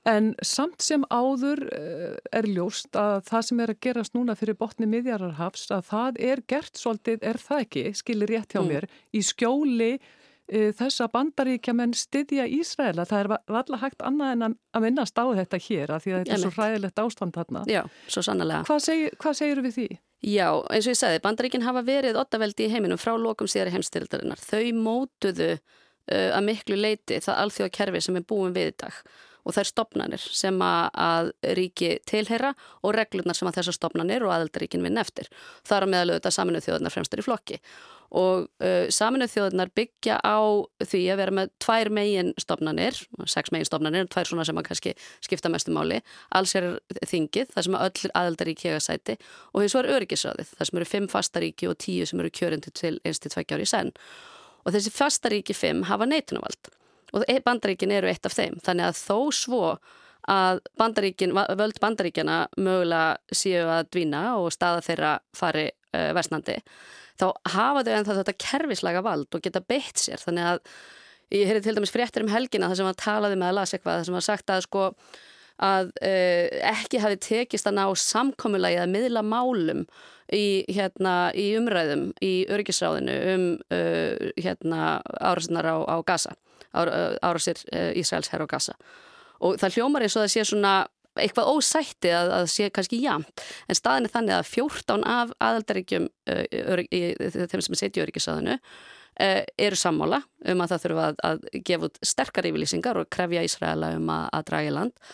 en 0.10 0.32
samt 0.44 0.84
sem 0.84 1.06
áður 1.14 1.62
eh, 1.72 2.18
er 2.36 2.48
ljóst 2.50 2.98
að 3.00 3.22
það 3.30 3.46
sem 3.48 3.62
er 3.64 3.74
að 3.74 3.80
gerast 3.86 4.18
núna 4.18 4.36
fyrir 4.40 4.58
botni 4.60 4.90
miðjararhafs 4.92 5.70
að 5.72 5.86
það 5.92 6.20
er 6.32 6.44
gert 6.50 6.80
svolítið, 6.80 7.22
er 7.24 7.40
það 7.40 7.64
ekki, 7.68 7.86
skilir 8.02 8.34
rétt 8.34 8.56
hjá 8.56 8.64
mm. 8.64 8.74
mér, 8.74 8.90
í 9.14 9.24
skjóli 9.24 9.94
þess 10.52 11.04
að 11.04 11.12
bandaríkja 11.14 11.74
menn 11.78 11.94
styðja 11.96 12.46
Ísraela. 12.52 13.06
Það 13.10 13.20
er 13.20 13.30
alltaf 13.34 13.84
hægt 13.84 14.04
annað 14.06 14.34
en 14.34 14.48
að 14.48 14.86
minnast 14.86 15.20
á 15.20 15.26
þetta 15.26 15.60
hér 15.68 15.94
að 15.96 16.04
því 16.04 16.14
að 16.14 16.24
þetta 16.24 16.36
er 16.36 16.42
svo 16.44 16.52
hræðilegt 16.58 17.04
ástand 17.04 17.38
þarna. 17.38 17.64
Já, 17.72 17.82
svo 18.08 18.26
sannlega. 18.26 18.64
Hvað, 18.68 18.82
seg, 18.88 19.06
hvað 19.24 19.38
segir 19.40 19.64
við 19.64 19.78
því? 19.78 19.88
Já, 20.24 20.48
eins 20.72 20.88
og 20.88 20.94
ég 20.94 21.00
sagði, 21.00 21.22
bandaríkin 21.24 21.66
hafa 21.66 21.84
verið 21.84 22.20
ottaveldi 22.20 22.68
í 22.68 22.72
heiminum 22.72 23.00
frá 23.02 23.16
lokum 23.20 23.50
síðari 23.52 23.74
heimstildarinnar. 23.76 24.40
Þau 24.40 24.70
mótuðu 24.80 25.50
uh, 25.58 26.30
að 26.32 26.46
miklu 26.48 26.80
leiti 26.80 27.20
það 27.24 27.42
alþjóða 27.44 27.76
kerfi 27.80 28.04
sem 28.06 28.20
er 28.20 28.28
búin 28.28 28.56
við 28.56 28.72
í 28.72 28.76
dag 28.86 29.00
og 29.44 29.56
þær 29.56 29.70
stopnarnir 29.70 30.24
sem 30.24 30.62
að 30.64 31.34
ríki 31.58 31.98
tilheyra 32.10 32.54
og 32.84 32.96
reglurnar 32.96 33.38
sem 33.38 33.50
að 33.50 33.60
þessar 33.60 33.80
stopnarnir 33.80 34.26
og 34.26 34.36
aðeldaríkin 34.36 34.86
vinn 34.86 35.02
eftir. 35.02 35.30
Það 35.68 35.78
er 35.78 35.88
að 35.88 35.94
meðalöðu 35.94 36.22
þetta 36.22 36.38
saminuð 36.38 36.68
þjóðunar 36.68 36.96
fremstur 36.96 37.22
í 37.24 37.26
flokki. 37.28 37.60
Og 38.14 38.46
uh, 38.62 38.86
saminuð 38.94 39.32
þjóðunar 39.34 39.72
byggja 39.74 40.20
á 40.22 40.38
því 40.86 41.02
að 41.10 41.22
vera 41.24 41.34
með 41.34 41.54
tvær 41.66 41.90
megin 41.98 42.30
stopnarnir, 42.38 43.00
sex 43.26 43.50
megin 43.54 43.66
stopnarnir 43.66 44.10
tvær 44.14 44.30
svona 44.30 44.46
sem 44.46 44.60
að 44.62 44.68
kannski 44.68 44.94
skipta 45.26 45.50
mestu 45.50 45.74
máli. 45.74 45.98
Alls 46.38 46.54
er 46.60 46.76
þingið, 47.10 47.56
það 47.56 47.68
sem 47.68 47.80
öll 47.80 48.14
aðeldaríki 48.22 48.70
hega 48.70 48.84
sæti 48.86 49.18
og 49.50 49.64
hins 49.64 49.74
vegar 49.74 49.98
öryggisraðið, 49.98 50.54
það 50.60 50.70
sem 50.70 50.82
eru 50.82 50.90
fimm 50.92 51.10
fastaríki 51.10 51.72
og 51.72 51.80
tíu 51.82 52.06
sem 52.06 52.22
eru 52.22 52.32
kjörindi 52.38 52.76
til 52.78 52.96
einstu 53.02 53.34
tveggjári 53.34 53.66
í 53.66 53.74
senn. 53.74 53.92
Og 54.64 54.78
þessi 54.78 54.94
fastaríki 54.94 55.58
fimm 55.58 55.88
hafa 55.90 56.06
neitunavald 56.06 56.70
og 57.14 57.28
bandaríkin 57.46 57.94
eru 57.94 58.10
eitt 58.10 58.26
af 58.26 58.36
þeim, 58.36 58.58
þannig 58.66 58.90
að 58.90 59.00
þó 59.00 59.18
svo 59.36 59.62
að 60.30 60.62
bandaríkin, 60.80 61.34
völd 61.36 61.80
bandaríkjana 61.84 62.38
mögulega 62.56 63.36
séu 63.36 63.68
að 63.68 63.90
dvína 63.92 64.22
og 64.40 64.54
staða 64.56 64.84
þeirra 64.86 65.16
fari 65.36 65.66
uh, 65.68 66.12
versnandi 66.16 66.62
þá 67.20 67.28
hafa 67.54 67.84
þau 67.86 67.94
ennþá 67.98 68.18
þetta 68.22 68.40
kerfislega 68.46 69.04
vald 69.06 69.36
og 69.36 69.44
geta 69.44 69.62
beitt 69.62 70.02
sér. 70.02 70.22
Þannig 70.22 70.50
að 70.50 70.64
ég 71.34 71.50
heyrði 71.50 71.66
til 71.68 71.76
dæmis 71.78 71.94
fréttir 71.94 72.26
um 72.26 72.32
helgina 72.32 72.70
þar 72.70 72.80
sem 72.80 72.90
hann 72.90 73.04
talaði 73.04 73.38
með 73.40 73.52
að 73.52 73.60
lasa 73.60 73.78
eitthvað 73.78 74.00
þar 74.00 74.08
sem 74.08 74.18
hann 74.18 74.28
sagt 74.28 74.54
að 74.54 74.66
sko 74.68 74.88
að 75.64 75.92
uh, 76.02 76.48
ekki 76.74 77.02
hafi 77.04 77.20
tekist 77.22 77.70
að 77.70 77.78
ná 77.78 77.86
samkommulagi 78.02 78.80
að 78.82 78.94
miðla 78.96 79.22
málum 79.26 79.84
í, 80.34 80.66
hérna, 80.74 81.30
í 81.38 81.52
umræðum 81.60 82.08
í 82.26 82.34
örgisráðinu 82.52 83.18
um 83.36 83.46
uh, 83.70 84.32
hérna, 84.42 84.98
árásirnar 85.22 85.70
á, 85.70 85.78
á 85.86 85.98
Gaza, 86.08 86.34
árásir 86.74 87.62
uh, 87.72 87.92
Ísraels 88.00 88.32
herr 88.34 88.46
á 88.46 88.48
Gaza. 88.50 88.76
Og 89.44 89.58
það 89.62 89.80
hljómar 89.80 90.06
eins 90.06 90.18
og 90.18 90.26
það 90.26 90.34
sé 90.34 90.46
svona 90.48 90.74
eitthvað 91.20 91.52
ósætti 91.54 92.10
að 92.10 92.32
það 92.32 92.48
sé 92.54 92.70
kannski 92.74 93.00
jamt. 93.04 93.44
En 93.70 93.78
staðin 93.78 94.08
er 94.08 94.14
þannig 94.16 94.36
að 94.40 94.48
14 94.50 95.04
af 95.06 95.34
aðaldaríkjum 95.46 96.08
þeim 96.26 97.62
sem 97.62 97.78
setja 97.78 98.02
í 98.02 98.06
örgisráðinu 98.08 98.56
eru 99.22 99.78
sammála 99.78 100.24
um 100.50 100.64
að 100.64 100.72
það 100.72 100.82
þurfa 100.88 101.04
að, 101.06 101.20
að 101.30 101.44
gefa 101.70 101.90
út 101.90 102.00
sterkar 102.02 102.48
yfirlýsingar 102.50 102.98
og 102.98 103.12
krefja 103.14 103.44
Ísraela 103.46 103.92
um 104.00 104.10
að, 104.10 104.26
að 104.40 104.48
draga 104.50 104.74
land. 104.80 105.14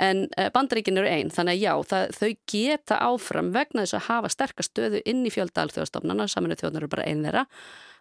En 0.00 0.24
eh, 0.36 0.50
bandaríkin 0.50 0.98
eru 0.98 1.06
einn, 1.06 1.30
þannig 1.30 1.54
að 1.54 1.62
já, 1.62 1.72
það, 1.90 2.14
þau 2.18 2.30
geta 2.50 2.96
áfram 3.06 3.50
vegna 3.54 3.84
þess 3.84 3.98
að 4.00 4.06
hafa 4.08 4.30
sterkast 4.32 4.72
stöðu 4.72 5.02
inn 5.06 5.22
í 5.22 5.30
fjölda 5.30 5.62
alþjóðastofnana, 5.62 6.26
saminu 6.30 6.56
þjóðnar 6.58 6.82
eru 6.82 6.94
bara 6.96 7.04
einn 7.06 7.22
þeirra 7.22 7.44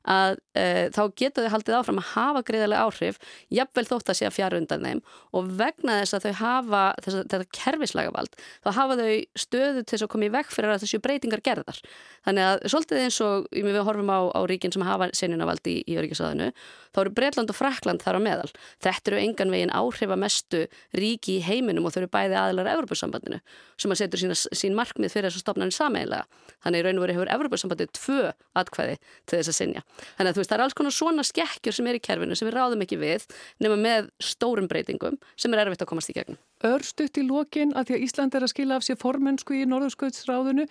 að 0.04 0.38
e, 0.58 0.66
þá 0.92 1.02
geta 1.16 1.44
þau 1.44 1.52
haldið 1.54 1.78
áfram 1.78 2.00
að 2.02 2.10
hafa 2.12 2.44
greiðarlega 2.48 2.88
áhrif 2.88 3.20
jafnvel 3.54 3.86
þótt 3.88 4.12
að 4.12 4.18
sé 4.20 4.28
að 4.28 4.36
fjara 4.36 4.60
undan 4.60 4.88
þeim 4.88 5.02
og 5.32 5.52
vegna 5.62 6.00
þess 6.02 6.18
að 6.18 6.26
þau 6.28 6.34
hafa 6.42 6.84
þess 7.00 7.16
að 7.20 7.30
þetta 7.34 7.58
kerfislega 7.60 8.14
vald, 8.16 8.36
þá 8.66 8.70
hafa 8.80 8.98
þau 9.00 9.14
stöðu 9.46 9.86
til 9.88 10.02
að 10.02 10.12
koma 10.12 10.28
í 10.28 10.34
vekk 10.34 10.54
fyrir 10.54 10.74
að 10.74 10.84
þessu 10.84 11.02
breytingar 11.04 11.44
gerðar. 11.46 11.80
Þannig 12.28 12.50
að 12.50 12.66
svolítið 12.74 13.04
eins 13.04 13.20
og 13.24 13.48
við 13.56 13.80
horfum 13.88 14.12
á, 14.12 14.20
á 14.32 14.40
ríkin 14.50 14.76
sem 14.76 14.86
hafa 14.88 15.10
senjunavald 15.16 15.72
í, 15.72 15.80
í 15.88 15.98
öryggisaðinu, 16.00 16.52
þá 16.94 17.02
eru 17.04 17.14
Breitland 17.18 17.52
og 17.52 17.58
Frakland 17.58 18.04
þar 18.04 18.20
á 18.20 18.22
meðal. 18.24 18.52
Þetta 18.84 19.12
eru 19.12 19.22
engan 19.24 19.54
veginn 19.54 19.74
áhrifamestu 19.74 20.66
ríki 20.96 21.40
í 21.40 21.44
heiminum 21.44 21.88
og 21.88 21.96
þau 21.96 22.04
eru 22.04 22.12
bæði 22.14 22.40
aðlar 22.40 22.72
Evropasambandinu 22.76 23.42
sem 23.80 23.92
að 23.92 24.04
setur 24.04 24.22
sína, 24.22 24.38
sín 24.38 24.78
markmið 24.78 25.16
fyrir 25.16 25.30
þess 25.30 25.42
að 25.42 25.46
stopna 25.48 25.66
henni 25.66 25.76
sameiginlega. 25.76 26.28
Þannig 26.64 26.84
í 26.84 26.86
raun 26.86 27.00
og 27.00 27.06
veru 27.06 27.18
hefur 27.18 27.34
Evropasambandið 27.34 27.94
tvö 27.98 28.32
atkvæði 28.62 29.00
til 29.02 29.40
þess 29.40 29.52
að 29.52 29.58
sinja. 29.58 29.84
Þannig 30.18 30.30
að 30.32 30.38
þú 30.38 30.44
veist, 30.44 30.52
það 30.52 30.58
er 30.58 30.66
alls 30.66 30.78
konar 30.78 30.96
svona 30.96 31.26
skekkjur 31.28 31.78
sem 31.78 31.90
er 31.90 32.00
í 32.00 32.04
kerfinu 32.04 32.38
sem 32.38 32.50
við 32.50 32.58
ráðum 32.58 32.84
ekki 32.86 33.00
við 33.02 33.28
nema 33.64 33.78
með 33.80 34.10
stórum 34.24 34.70
breytingum 34.72 35.20
sem 35.36 35.54
er 35.54 35.64
erfitt 35.66 35.86
að 35.86 35.92
komast 35.94 36.12
í 36.14 36.18
gegnum. 36.18 36.40
Örstutt 36.64 37.20
í 37.20 37.26
lokin 37.28 37.74
að 37.76 37.90
því 37.90 37.96
að 37.98 38.04
Ísland 38.06 38.36
er 38.38 38.46
að 38.46 38.54
skila 38.54 38.78
af 38.80 38.86
sér 38.86 39.00
formensku 39.02 39.58
í 39.58 39.66
Norðurskautsráðunu. 39.68 40.66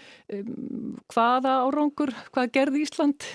Hvaða 1.13 1.57
árangur, 1.67 2.15
hvað 2.33 2.53
gerði 2.55 2.85
Ísland 2.87 3.27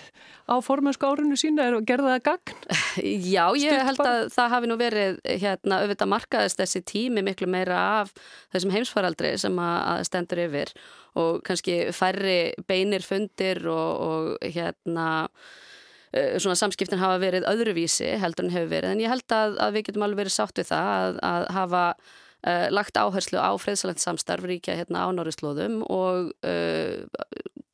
á 0.49 0.57
formensku 0.65 1.05
árunu 1.05 1.37
sína? 1.37 1.67
Er, 1.69 1.77
gerði 1.85 2.15
það 2.15 2.23
gagn? 2.25 2.55
Já, 3.35 3.43
ég 3.61 3.75
Stutt 3.75 3.87
held 3.91 4.03
að 4.07 4.21
það 4.33 4.53
hafi 4.55 4.71
nú 4.71 4.79
verið 4.79 5.19
hérna, 5.27 5.81
auðvitað 5.83 6.11
markaðist 6.15 6.63
þessi 6.63 6.83
tími 6.87 7.25
miklu 7.25 7.49
meira 7.51 7.83
af 8.01 8.13
þessum 8.55 8.73
heimsfaraldri 8.73 9.35
sem 9.37 9.61
að 9.61 10.03
stendur 10.09 10.43
yfir 10.47 10.73
og 11.17 11.41
kannski 11.45 11.79
færri 11.95 12.39
beinir 12.67 13.05
fundir 13.05 13.61
og, 13.69 14.01
og 14.07 14.51
hérna 14.53 15.07
svona 16.13 16.55
samskiptin 16.55 17.01
hafa 17.01 17.17
verið 17.19 17.47
öðruvísi 17.49 18.13
heldur 18.21 18.47
en 18.47 18.53
hefur 18.53 18.69
verið 18.71 18.93
en 18.93 19.01
ég 19.03 19.11
held 19.11 19.33
að, 19.35 19.57
að 19.59 19.75
við 19.75 19.89
getum 19.89 20.05
alveg 20.05 20.21
verið 20.21 20.33
sátt 20.37 20.61
við 20.61 20.69
það 20.69 20.87
að, 20.93 21.19
að 21.27 21.47
hafa 21.57 21.83
uh, 22.45 22.67
lagt 22.73 22.97
áherslu 22.97 23.39
á 23.39 23.51
freðsalent 23.59 24.01
samstarf 24.01 24.45
ríkja 24.47 24.77
hérna 24.77 25.07
á 25.07 25.09
Norrislóðum 25.15 25.81
og 25.87 26.31
uh, 26.45 27.05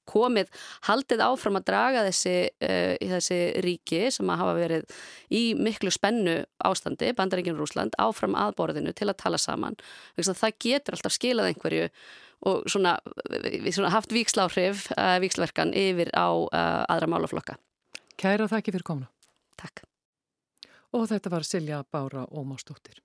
komið 0.10 0.52
haldið 0.86 1.24
áfram 1.26 1.58
að 1.58 1.67
draga 1.69 2.04
þessi, 2.08 2.36
uh, 2.63 2.93
þessi 3.13 3.39
ríki 3.65 4.04
sem 4.13 4.30
að 4.30 4.41
hafa 4.43 4.58
verið 4.60 4.98
í 5.34 5.43
miklu 5.58 5.93
spennu 5.93 6.41
ástandi, 6.63 7.13
bandaríkinu 7.17 7.60
Rúsland, 7.60 7.96
áfram 8.02 8.38
aðborðinu 8.38 8.93
til 8.96 9.10
að 9.10 9.19
tala 9.24 9.41
saman. 9.41 9.80
Það 10.19 10.60
getur 10.62 10.98
alltaf 10.98 11.15
skilað 11.15 11.52
einhverju 11.52 11.89
og 12.43 12.65
svona, 12.67 12.98
svona 13.72 13.93
haft 13.93 14.12
víksláhrif, 14.12 14.89
víksverkan 15.24 15.72
yfir 15.72 16.12
á 16.12 16.28
aðra 16.91 17.08
málaflokka. 17.08 17.56
Kæra 18.19 18.47
þakki 18.52 18.76
fyrir 18.76 18.88
komna. 18.88 19.10
Takk. 19.60 19.86
Og 20.93 21.08
þetta 21.10 21.34
var 21.34 21.47
Silja 21.47 21.84
Bára 21.91 22.28
Ómástóttir. 22.30 23.02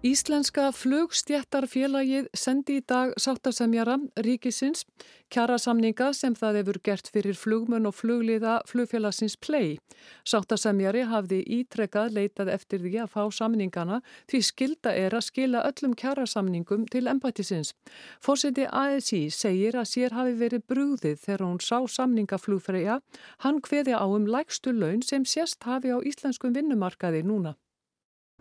Íslenska 0.00 0.70
flugstjættarfélagið 0.72 2.30
sendi 2.32 2.78
í 2.78 2.82
dag 2.88 3.10
sáttasemjara 3.20 3.98
ríkisins 4.24 4.86
kjarasamninga 5.28 6.06
sem 6.16 6.32
það 6.38 6.56
hefur 6.60 6.78
gert 6.88 7.10
fyrir 7.12 7.36
flugmun 7.36 7.84
og 7.90 7.98
flugliða 7.98 8.54
flugfélagsins 8.70 9.36
Play. 9.44 9.76
Sáttasemjari 10.24 11.04
hafði 11.12 11.42
ítrekkað 11.58 12.16
leitað 12.16 12.54
eftir 12.56 12.80
því 12.86 12.96
að 13.04 13.12
fá 13.12 13.28
samningana 13.42 14.00
því 14.32 14.42
skilda 14.48 14.96
er 14.96 15.20
að 15.20 15.26
skila 15.28 15.66
öllum 15.68 15.92
kjarasamningum 15.92 16.88
til 16.88 17.04
embættisins. 17.12 17.76
Fórseti 18.24 18.64
ASI 18.72 19.26
segir 19.28 19.76
að 19.76 19.90
sér 19.92 20.16
hafi 20.16 20.32
verið 20.40 20.64
brúðið 20.64 21.26
þegar 21.26 21.44
hún 21.44 21.60
sá 21.60 21.76
samningaflugfreyja. 22.00 23.02
Hann 23.44 23.60
hveði 23.68 24.00
á 24.00 24.08
um 24.08 24.24
lægstu 24.24 24.72
laun 24.72 25.04
sem 25.04 25.28
sérst 25.28 25.68
hafi 25.68 25.92
á 25.92 26.00
íslenskum 26.00 26.56
vinnumarkaði 26.56 27.20
núna. 27.20 27.60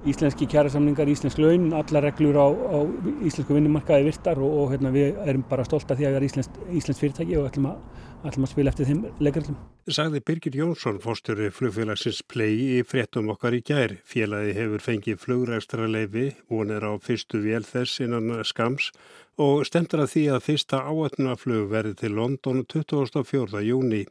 Íslenski 0.07 0.45
kjærasamningar, 0.47 1.09
íslensk 1.11 1.41
laun, 1.43 1.73
alla 1.75 1.99
reglur 2.05 2.37
á, 2.39 2.47
á 2.47 2.79
íslensku 3.27 3.51
vinnumarkaði 3.51 4.05
virtar 4.07 4.39
og, 4.39 4.53
og 4.61 4.69
hérna, 4.71 4.93
við 4.95 5.17
erum 5.27 5.43
bara 5.49 5.65
stolt 5.67 5.91
af 5.91 5.99
því 5.99 6.07
að 6.07 6.13
við 6.13 6.19
erum 6.19 6.29
íslensk, 6.29 6.59
íslensk 6.79 7.03
fyrirtæki 7.03 7.35
og 7.35 7.49
ætlum 7.49 7.67
að, 7.73 7.81
ætlum 8.29 8.47
að 8.47 8.53
spila 8.53 8.71
eftir 8.71 8.87
þeim 8.87 9.01
leikarlum. 9.19 9.57
Sagði 9.91 10.21
Birgir 10.23 10.55
Jónsson, 10.55 11.01
fórstjóri 11.03 11.49
flugfélagsins 11.51 12.21
Play 12.31 12.55
í 12.77 12.79
fréttum 12.87 13.27
okkar 13.33 13.57
í 13.57 13.61
gær. 13.65 13.97
Félagi 14.07 14.55
hefur 14.55 14.85
fengið 14.87 15.19
flugrækstra 15.25 15.91
leifi, 15.91 16.29
er 16.47 16.87
á 16.87 16.91
fyrstu 17.03 17.43
vél 17.43 17.67
þess 17.67 17.99
innan 18.05 18.31
skams 18.47 18.93
og 19.35 19.65
stemtur 19.67 20.05
að 20.05 20.13
því 20.13 20.25
að 20.35 20.45
fyrsta 20.47 20.83
áætnumaflug 20.87 21.67
verði 21.71 21.95
til 22.05 22.15
London 22.15 22.63
24. 22.71 23.63
júni 23.67 24.05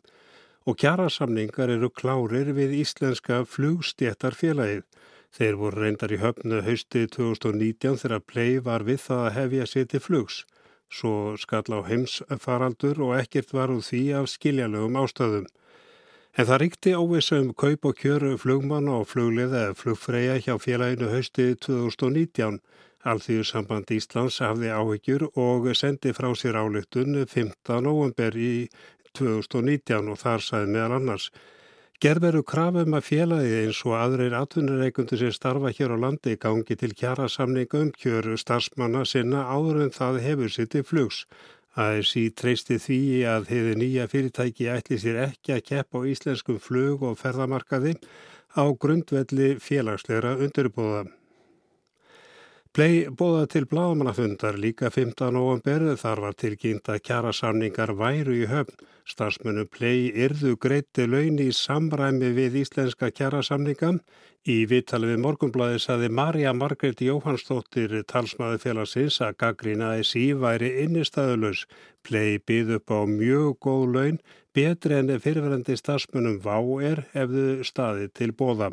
og 0.68 0.76
kjærasamningar 0.76 1.72
eru 1.72 1.88
klárir 1.88 2.52
við 2.52 2.76
íslenska 2.82 3.44
flugstjættarfélagið. 3.48 4.84
Þeir 5.36 5.58
voru 5.60 5.82
reyndar 5.82 6.12
í 6.14 6.18
höfnu 6.22 6.62
hausti 6.64 7.04
2019 7.14 7.98
þegar 8.02 8.24
plei 8.24 8.58
var 8.68 8.84
við 8.88 9.02
það 9.06 9.24
að 9.26 9.36
hefja 9.38 9.66
sér 9.72 9.88
til 9.92 10.00
flugs. 10.00 10.38
Svo 10.88 11.36
skall 11.36 11.68
á 11.68 11.84
heimsfaraldur 11.84 13.02
og 13.04 13.16
ekkert 13.18 13.52
var 13.52 13.72
úr 13.74 13.84
því 13.84 14.02
af 14.20 14.30
skiljalögum 14.32 14.96
ástöðum. 14.96 15.46
En 16.38 16.46
það 16.48 16.60
ríkti 16.62 16.94
óvisa 16.96 17.40
um 17.42 17.52
kaup 17.52 17.84
og 17.90 17.96
kjöru 18.00 18.36
flugmann 18.40 18.88
og 18.88 19.08
fluglið 19.10 19.54
eða 19.60 19.76
flugfreyja 19.76 20.36
hjá 20.44 20.54
félaginu 20.62 21.10
hausti 21.12 21.50
2019. 21.66 22.60
Alþýðu 23.08 23.44
samband 23.46 23.90
Íslands 23.94 24.40
hafði 24.42 24.72
áhyggjur 24.74 25.28
og 25.38 25.68
sendi 25.78 26.12
frá 26.16 26.28
sér 26.34 26.58
ályktun 26.60 27.20
15. 27.26 27.82
november 27.84 28.36
í 28.36 28.68
2019 29.18 30.10
og 30.12 30.18
þar 30.22 30.44
sæði 30.44 30.72
meðal 30.72 30.98
annars 30.98 31.30
Gerveru 31.98 32.44
krafum 32.46 32.94
að 32.94 33.06
félagi 33.08 33.54
eins 33.58 33.78
og 33.82 33.96
aðreir 33.98 34.34
atvinnureikundur 34.38 35.18
sem 35.18 35.32
starfa 35.34 35.72
hér 35.74 35.96
á 35.98 36.02
landi 36.04 36.36
gangi 36.38 36.76
til 36.78 36.94
kjara 37.00 37.26
samningu 37.26 37.80
um 37.82 37.90
kjöru 37.90 38.36
starfsmanna 38.38 39.02
sinna 39.02 39.40
áður 39.50 39.80
en 39.82 39.90
það 39.96 40.20
hefur 40.28 40.54
sitt 40.54 40.78
í 40.78 40.84
flugs. 40.86 41.24
ASI 41.74 42.28
treysti 42.38 42.78
því 42.86 43.00
að 43.32 43.50
hefði 43.50 43.74
nýja 43.82 44.06
fyrirtæki 44.14 44.70
ætli 44.76 45.02
sér 45.02 45.22
ekki 45.24 45.56
að 45.56 45.66
keppa 45.72 45.98
á 45.98 46.06
íslenskum 46.14 46.62
flug 46.62 47.02
og 47.02 47.18
ferðamarkaði 47.18 47.98
á 48.54 48.62
grundvelli 48.78 49.56
félagsleira 49.58 50.38
undirbúða. 50.38 51.08
Plei 52.78 53.08
bóða 53.10 53.48
til 53.50 53.64
blámanafundar 53.66 54.54
líka 54.54 54.86
15. 54.86 55.32
november 55.34 55.96
þar 55.98 56.20
var 56.22 56.36
tilkynnt 56.38 56.86
að 56.86 57.00
kjara 57.08 57.32
samningar 57.34 57.90
væru 57.98 58.36
í 58.38 58.44
höfn. 58.46 58.76
Starsmönu 59.02 59.64
Plei 59.66 60.12
yrðu 60.14 60.52
greitti 60.62 61.08
laun 61.10 61.40
í 61.42 61.48
samræmi 61.50 62.30
við 62.36 62.60
íslenska 62.62 63.10
kjara 63.10 63.42
samninga. 63.42 63.96
Í 64.46 64.60
vittali 64.70 65.10
við 65.10 65.18
morgunblæði 65.24 65.82
saði 65.82 66.12
Marja 66.20 66.54
Margret 66.54 67.02
Jóhannsdóttir 67.02 67.98
talsmaði 68.06 68.62
félagsins 68.68 69.18
að 69.26 69.40
gaggrína 69.42 69.96
SI 69.98 70.28
væri 70.38 70.76
innistæðulegs. 70.84 71.66
Plei 72.06 72.38
byð 72.38 72.76
upp 72.78 72.94
á 72.94 73.00
mjög 73.10 73.58
góð 73.58 73.86
laun, 73.96 74.22
betri 74.54 75.02
enn 75.02 75.18
fyrirverandi 75.18 75.74
starsmönum 75.82 76.38
vá 76.46 76.62
er 76.92 77.08
efðu 77.26 77.64
staði 77.66 78.06
til 78.14 78.30
bóða. 78.38 78.70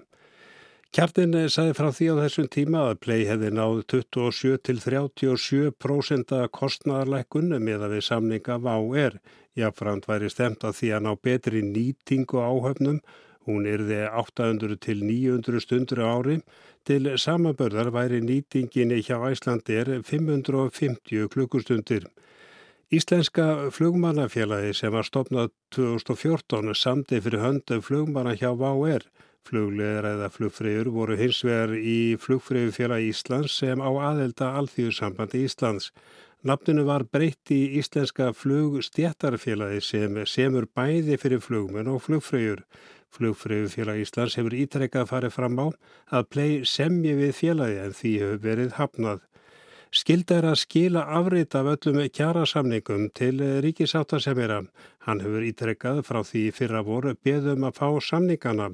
Kjartin 0.95 1.34
sagði 1.51 1.73
frá 1.75 1.89
því 1.91 2.05
á 2.08 2.15
þessum 2.23 2.45
tíma 2.47 2.81
að 2.88 2.99
Play 3.03 3.23
hefði 3.27 3.49
náð 3.58 3.81
27 3.91 4.62
til 4.63 4.75
37% 4.79 6.29
kostnæðarleikun 6.55 7.51
með 7.60 7.84
að 7.84 7.95
við 7.97 8.05
samninga 8.08 8.55
VAU-R. 8.63 9.17
Jáfnframt 9.60 10.08
væri 10.08 10.29
stemt 10.31 10.63
að 10.63 10.77
því 10.77 10.93
að 10.95 11.03
ná 11.03 11.10
betri 11.27 11.63
nýtingu 11.67 12.39
áhöfnum. 12.39 13.01
Hún 13.43 13.67
yrði 13.67 14.05
800 14.08 14.79
til 14.88 15.03
900 15.03 15.65
stundur 15.65 16.03
ári. 16.08 16.38
Til 16.88 17.12
samabörðar 17.19 17.91
væri 17.91 18.23
nýtinginni 18.23 19.01
hjá 19.03 19.19
Æslandir 19.27 19.97
550 19.99 21.27
klukkustundir. 21.36 22.08
Íslenska 22.88 23.67
flugmannafélagi 23.75 24.71
sem 24.71 24.95
var 24.95 25.03
stopnað 25.03 25.51
2014 25.75 26.71
samdi 26.71 27.19
fyrir 27.19 27.43
höndu 27.43 27.84
flugmanna 27.84 28.39
hjá 28.39 28.53
VAR. 28.55 29.03
Flugleðar 29.45 30.08
eða 30.10 30.27
flugfreyjur 30.34 30.88
voru 30.89 31.15
hins 31.19 31.43
vegar 31.45 31.75
í 31.77 32.15
flugfreyjufélagi 32.17 33.12
Íslands 33.12 33.58
sem 33.60 33.77
á 33.77 33.89
aðelda 33.93 34.55
alþjóðsambandi 34.58 35.43
Íslands. 35.45 35.91
Nafninu 36.45 36.86
var 36.88 37.05
breytt 37.10 37.53
í 37.53 37.60
Íslenska 37.77 38.31
flugstjættarfélagi 38.38 39.84
sem 39.86 40.17
semur 40.29 40.65
bæði 40.77 41.19
fyrir 41.21 41.45
flugmenn 41.45 41.91
og 41.93 42.01
flugfreyjur. 42.08 42.65
Flugfreyjufélagi 43.13 44.08
Íslands 44.08 44.39
hefur 44.39 44.58
ítrekkað 44.58 45.12
farið 45.13 45.38
fram 45.38 45.62
á 45.62 45.67
að 46.17 46.27
plei 46.34 46.49
semji 46.65 47.13
við 47.17 47.38
félagi 47.38 47.79
en 47.86 47.97
því 48.01 48.17
hefur 48.23 48.43
verið 48.49 48.77
hafnað. 48.81 49.23
Skilda 49.95 50.41
er 50.41 50.45
að 50.49 50.58
skila 50.60 51.05
afrið 51.15 51.53
af 51.55 51.67
öllum 51.71 52.01
kjarasamningum 52.12 53.05
til 53.15 53.38
ríkisáttasemjara. 53.63 54.65
Hann 55.05 55.21
hefur 55.23 55.45
ítrekkað 55.47 56.01
frá 56.03 56.19
því 56.25 56.41
fyrra 56.58 56.81
voru 56.84 57.13
beðum 57.23 57.63
að 57.69 57.77
fá 57.79 57.88
samningana. 58.03 58.73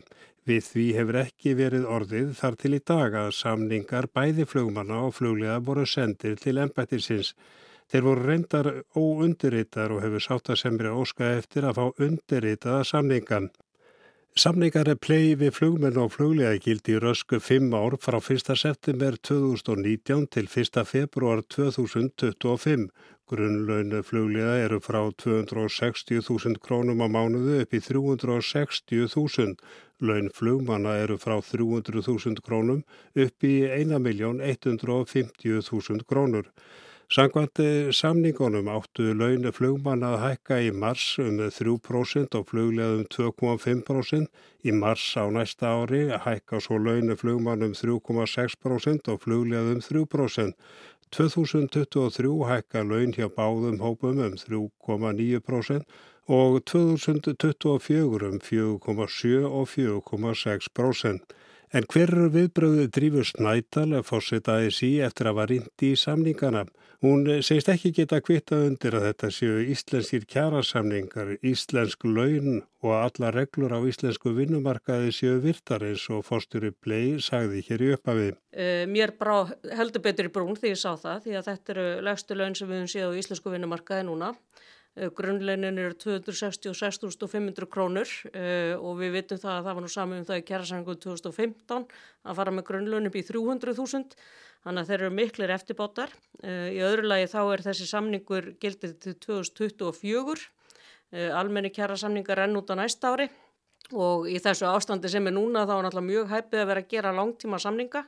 Við 0.50 0.62
því 0.66 0.86
hefur 0.98 1.18
ekki 1.22 1.52
verið 1.58 1.84
orðið 1.96 2.30
þar 2.40 2.56
til 2.62 2.74
í 2.74 2.82
dag 2.92 3.18
að 3.20 3.34
samningar 3.38 4.08
bæði 4.10 4.48
flugmanna 4.50 5.04
og 5.08 5.18
fluglega 5.20 5.60
voru 5.68 5.86
sendir 5.86 6.40
til 6.42 6.58
ennbættisins. 6.64 7.36
Þeir 7.92 8.06
voru 8.08 8.26
reyndar 8.26 8.70
óundirritar 8.98 9.94
og 9.94 10.02
hefur 10.02 10.26
sáttasemjara 10.26 10.96
óska 10.98 11.36
eftir 11.38 11.68
að 11.68 11.78
fá 11.78 12.06
undirritaða 12.08 12.88
samningan. 12.90 13.52
Samningar 14.32 14.88
er 14.88 14.96
plei 14.96 15.36
við 15.36 15.52
flugmenn 15.58 15.98
og 16.00 16.14
fluglega 16.16 16.56
gildi 16.64 16.96
í 16.96 17.00
rösku 17.04 17.42
5 17.44 17.74
ár 17.76 17.98
frá 18.00 18.16
1. 18.18 18.56
september 18.56 19.18
2019 19.28 20.30
til 20.32 20.48
1. 20.48 20.86
februar 20.88 21.44
2025. 21.52 22.88
Grunnlaunu 23.28 24.02
fluglega 24.08 24.56
eru 24.64 24.80
frá 24.84 25.04
260.000 25.24 26.58
krónum 26.64 27.04
á 27.04 27.08
mánuðu 27.12 27.60
upp 27.66 27.76
í 27.76 27.84
360.000. 27.84 29.60
Laun 30.02 30.34
flugmanna 30.34 30.98
eru 31.04 31.18
frá 31.22 31.36
300.000 31.46 32.42
krónum 32.46 32.80
upp 33.16 33.44
í 33.46 33.70
1.150.000 33.70 36.04
krónur. 36.10 36.46
Sangvandi 37.12 37.92
samningunum 37.92 38.70
áttu 38.72 39.10
launu 39.20 39.52
flugmanna 39.52 40.14
að 40.16 40.22
hækka 40.24 40.64
í 40.64 40.72
mars 40.72 41.20
um 41.20 41.42
3% 41.44 42.38
og 42.40 42.46
fluglegaðum 42.48 43.04
2,5%. 43.12 44.32
Í 44.64 44.72
mars 44.72 45.04
á 45.20 45.28
næsta 45.28 45.76
ári 45.76 46.08
hækka 46.08 46.64
svo 46.64 46.80
launu 46.80 47.20
flugmannum 47.20 47.76
3,6% 47.76 49.12
og 49.12 49.20
fluglegaðum 49.26 49.84
3%. 49.84 50.56
2023 51.12 52.32
hækka 52.48 52.88
laun 52.88 53.12
hjá 53.12 53.28
báðum 53.28 53.84
hópum 53.84 54.24
um 54.24 54.40
3,9% 54.40 55.84
og 56.28 56.60
2024 56.66 58.30
um 58.30 58.40
4,7 58.40 59.46
og 59.48 59.70
4,6%. 59.70 61.38
En 61.72 61.86
hver 61.88 62.10
eru 62.10 62.28
viðbröðu 62.34 62.90
drífur 62.92 63.24
Snædal 63.24 63.94
að 63.96 64.08
fórseta 64.10 64.58
ASI 64.60 64.98
eftir 65.06 65.30
að 65.30 65.38
var 65.38 65.52
rindi 65.54 65.94
í 65.94 66.00
samningana? 66.00 66.66
Hún 67.02 67.24
segist 67.42 67.70
ekki 67.72 67.94
geta 67.96 68.20
kvita 68.22 68.60
undir 68.68 68.94
að 68.94 69.06
þetta 69.08 69.30
séu 69.34 69.62
íslenskir 69.72 70.26
kjærasamningar, 70.30 71.32
íslensk 71.40 72.04
laun 72.06 72.60
og 72.84 72.92
alla 72.98 73.32
reglur 73.34 73.72
á 73.74 73.80
íslensku 73.88 74.36
vinnumarkaði 74.36 75.16
séu 75.16 75.40
virtar 75.42 75.88
eins 75.88 76.04
og 76.14 76.28
fórstjóri 76.28 76.74
Blei 76.76 77.16
sagði 77.24 77.64
hér 77.70 77.86
í 77.88 77.90
upphafi. 77.96 78.28
Uh, 78.52 78.84
mér 78.92 79.16
brá 79.18 79.48
heldur 79.80 80.04
betur 80.04 80.28
í 80.28 80.34
brún 80.36 80.60
því 80.60 80.76
ég 80.76 80.84
sá 80.84 80.92
það 81.00 81.24
því 81.24 81.40
að 81.40 81.50
þetta 81.50 81.74
eru 81.78 81.88
legstu 82.10 82.38
laun 82.38 82.60
sem 82.60 82.70
við 82.70 82.82
höfum 82.82 82.94
séð 82.94 83.16
á 83.16 83.20
íslensku 83.24 83.56
vinnumarkaði 83.56 84.06
núna. 84.12 84.36
Eh, 85.00 85.08
grunnleinin 85.16 85.78
eru 85.80 85.96
266.500 85.96 87.68
krónur. 87.72 88.10
Uh, 88.36 88.76
og 88.84 88.98
við 89.00 89.14
vitum 89.16 89.40
það 89.40 89.54
að 89.54 89.68
það 89.68 89.76
var 89.78 89.86
nú 89.86 89.92
saman 89.92 90.20
um 90.20 90.26
það 90.28 90.42
í 90.42 90.48
kjærasangu 90.50 90.96
2015 91.06 91.86
að 92.28 92.40
fara 92.42 92.52
með 92.52 92.66
grunnlein 92.68 93.08
upp 93.08 93.16
í 93.16 93.24
300.000 93.24 94.18
þannig 94.66 94.82
að 94.82 94.90
þeir 94.90 94.98
eru 94.98 95.14
miklir 95.16 95.54
eftirbátar. 95.56 96.12
Uh, 96.44 96.68
í 96.76 96.82
öðru 96.84 97.08
lagi 97.08 97.30
þá 97.32 97.40
er 97.46 97.64
þessi 97.70 97.88
samningur 97.88 98.52
gildið 98.60 98.98
til 99.06 99.16
2024, 99.30 100.36
uh, 101.16 101.30
almenni 101.40 101.72
kjærasamningar 101.72 102.44
enn 102.44 102.60
út 102.60 102.76
á 102.76 102.84
næsta 102.84 103.16
ári. 103.16 103.30
Og 103.96 104.28
í 104.28 104.38
þessu 104.44 104.68
ástandi 104.68 105.08
sem 105.12 105.24
er 105.28 105.36
núna 105.36 105.64
þá 105.64 105.78
er 105.78 105.88
náttúrulega 105.88 106.10
mjög 106.10 106.36
hæpið 106.36 106.66
að 106.66 106.70
vera 106.74 106.84
að 106.84 106.92
gera 106.92 107.16
langtíma 107.16 107.64
samninga 107.64 108.04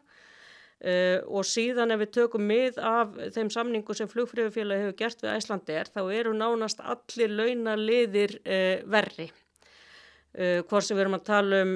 Uh, 0.84 1.22
og 1.32 1.46
síðan 1.48 1.94
ef 1.96 2.02
við 2.02 2.10
tökum 2.18 2.42
mið 2.44 2.76
af 2.84 3.14
þeim 3.32 3.48
samningu 3.54 3.94
sem 3.96 4.10
flugfröðufélag 4.12 4.82
hefur 4.82 4.98
gert 5.00 5.22
við 5.24 5.38
Æslandir 5.38 5.88
þá 5.88 6.02
eru 6.12 6.34
nánast 6.36 6.82
allir 6.84 7.32
launaliðir 7.32 8.34
uh, 8.42 8.82
verri. 8.92 9.30
Uh, 10.36 10.60
hvort 10.68 10.84
sem 10.84 11.00
við 11.00 11.06
erum 11.06 11.16
að 11.16 11.24
tala 11.30 11.62
um 11.64 11.72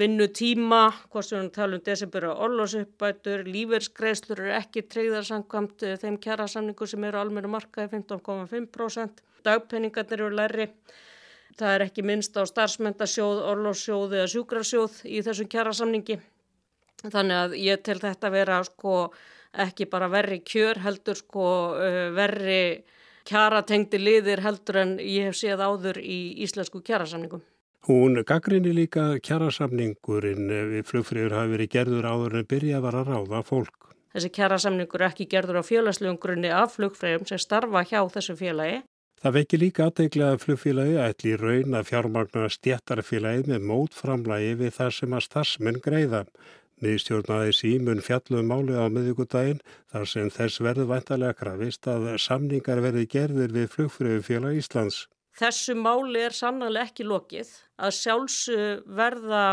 vinnutíma, 0.00 0.80
hvort 1.12 1.28
sem 1.28 1.36
við 1.36 1.42
erum 1.42 1.52
að 1.52 1.58
tala 1.58 1.76
um 1.76 1.84
desember 1.90 2.28
og 2.30 2.42
orlosuppbætur, 2.48 3.44
líferskreislur 3.58 4.40
eru 4.46 4.56
ekki 4.62 4.86
treyðarsamkvæmt 4.88 5.86
þeim 6.00 6.16
kjara 6.24 6.48
samningu 6.48 6.88
sem 6.88 7.08
eru 7.10 7.20
almenna 7.20 7.52
markaði 7.58 7.92
15,5%, 7.98 9.20
dagpenningarnir 9.44 10.24
eru 10.24 10.32
lærri. 10.32 10.70
Það 11.60 11.76
er 11.76 11.88
ekki 11.90 12.08
minnst 12.08 12.40
á 12.40 12.48
starfsmyndasjóð, 12.48 13.44
orlossjóð 13.52 14.20
eða 14.22 14.28
sjúkrasjóð 14.32 15.02
í 15.12 15.20
þessum 15.28 15.52
kjara 15.52 15.76
samningi. 15.76 16.22
Þannig 17.04 17.36
að 17.36 17.58
ég 17.60 17.82
tel 17.86 17.98
þetta 18.02 18.30
vera 18.32 18.62
sko 18.66 18.96
ekki 19.50 19.88
bara 19.90 20.10
verri 20.12 20.40
kjör 20.46 20.82
heldur 20.84 21.18
sko 21.18 21.46
verri 22.14 22.84
kjaratengdi 23.28 23.98
liðir 24.00 24.42
heldur 24.44 24.80
en 24.82 24.98
ég 25.02 25.30
hef 25.30 25.38
séð 25.38 25.62
áður 25.64 26.00
í 26.02 26.20
íslensku 26.44 26.82
kjarasamningum. 26.86 27.42
Hún 27.88 28.20
gaggrinni 28.28 28.74
líka 28.76 29.14
kjarasamningurinn 29.24 30.50
við 30.74 30.84
flugfrýður 30.88 31.36
hafi 31.38 31.54
verið 31.54 31.72
gerður 31.74 32.08
áður 32.12 32.40
en 32.42 32.48
byrja 32.50 32.80
var 32.84 32.98
að 33.00 33.12
ráða 33.14 33.40
fólk. 33.46 33.90
Þessi 34.12 34.30
kjarasamningur 34.36 35.00
er 35.00 35.12
ekki 35.12 35.28
gerður 35.30 35.62
á 35.62 35.64
félagslegum 35.64 36.18
grunni 36.20 36.50
af 36.52 36.74
flugfrýðum 36.76 37.28
sem 37.30 37.40
starfa 37.40 37.84
hjá 37.86 38.02
þessu 38.12 38.36
félagi. 38.36 38.82
Það 39.20 39.34
vekki 39.36 39.58
líka 39.60 39.86
aðdeglega 39.86 40.34
að 40.34 40.42
flugfélagi 40.44 40.96
ætli 41.04 41.34
raun 41.36 41.76
að 41.76 41.88
fjármagnar 41.90 42.54
stjættarfélagi 42.54 43.50
með 43.50 43.66
mótframlægi 43.68 44.54
við 44.62 44.76
það 44.78 44.94
sem 44.96 45.16
að 45.16 45.26
starfsmenn 45.26 45.80
greiða. 45.84 46.22
Miðstjórnaði 46.80 47.54
símun 47.56 48.02
fjallum 48.04 48.48
málið 48.48 48.78
á 48.80 48.86
miðugudaginn 48.88 49.62
þar 49.92 50.06
sem 50.08 50.30
þess 50.32 50.62
verður 50.64 50.90
væntalega 50.94 51.36
krafist 51.36 51.88
að 51.92 52.06
samningar 52.24 52.80
verði 52.80 53.06
gerðir 53.14 53.52
við 53.56 53.66
flugfröðufélag 53.74 54.60
Íslands. 54.62 55.02
Þessu 55.36 55.76
máli 55.76 56.24
er 56.24 56.34
sannlega 56.34 56.86
ekki 56.88 57.04
lokið 57.06 57.52
að 57.80 57.96
sjálfs 57.98 58.38
verða 58.96 59.44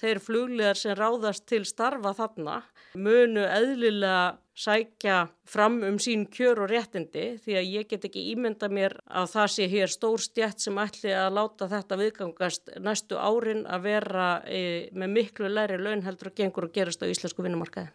þeir 0.00 0.20
fluglegar 0.24 0.78
sem 0.78 0.96
ráðast 0.96 1.46
til 1.48 1.62
starfa 1.68 2.14
þarna 2.16 2.60
munu 2.98 3.44
eðlilega 3.44 4.38
sækja 4.60 5.16
fram 5.48 5.78
um 5.86 5.96
sín 6.02 6.26
kjör 6.32 6.64
og 6.64 6.70
réttindi 6.72 7.26
því 7.40 7.56
að 7.60 7.70
ég 7.70 7.88
get 7.88 8.04
ekki 8.08 8.26
ímynda 8.32 8.68
mér 8.72 8.96
að 9.06 9.30
það 9.34 9.48
sé 9.54 9.68
hér 9.72 9.92
stór 9.92 10.20
stjætt 10.20 10.64
sem 10.64 10.80
ætli 10.82 11.14
að 11.16 11.32
láta 11.38 11.68
þetta 11.70 11.98
viðgangast 12.00 12.74
næstu 12.82 13.16
árin 13.16 13.64
að 13.66 13.86
vera 13.88 14.28
e, 14.44 14.90
með 14.92 15.14
miklu 15.16 15.48
læri 15.48 15.80
laun 15.80 16.04
heldur 16.04 16.32
að 16.32 16.38
gengur 16.42 16.68
og 16.68 16.74
gerast 16.76 17.02
á 17.04 17.08
íslensku 17.08 17.44
vinnumarkaði. 17.46 17.92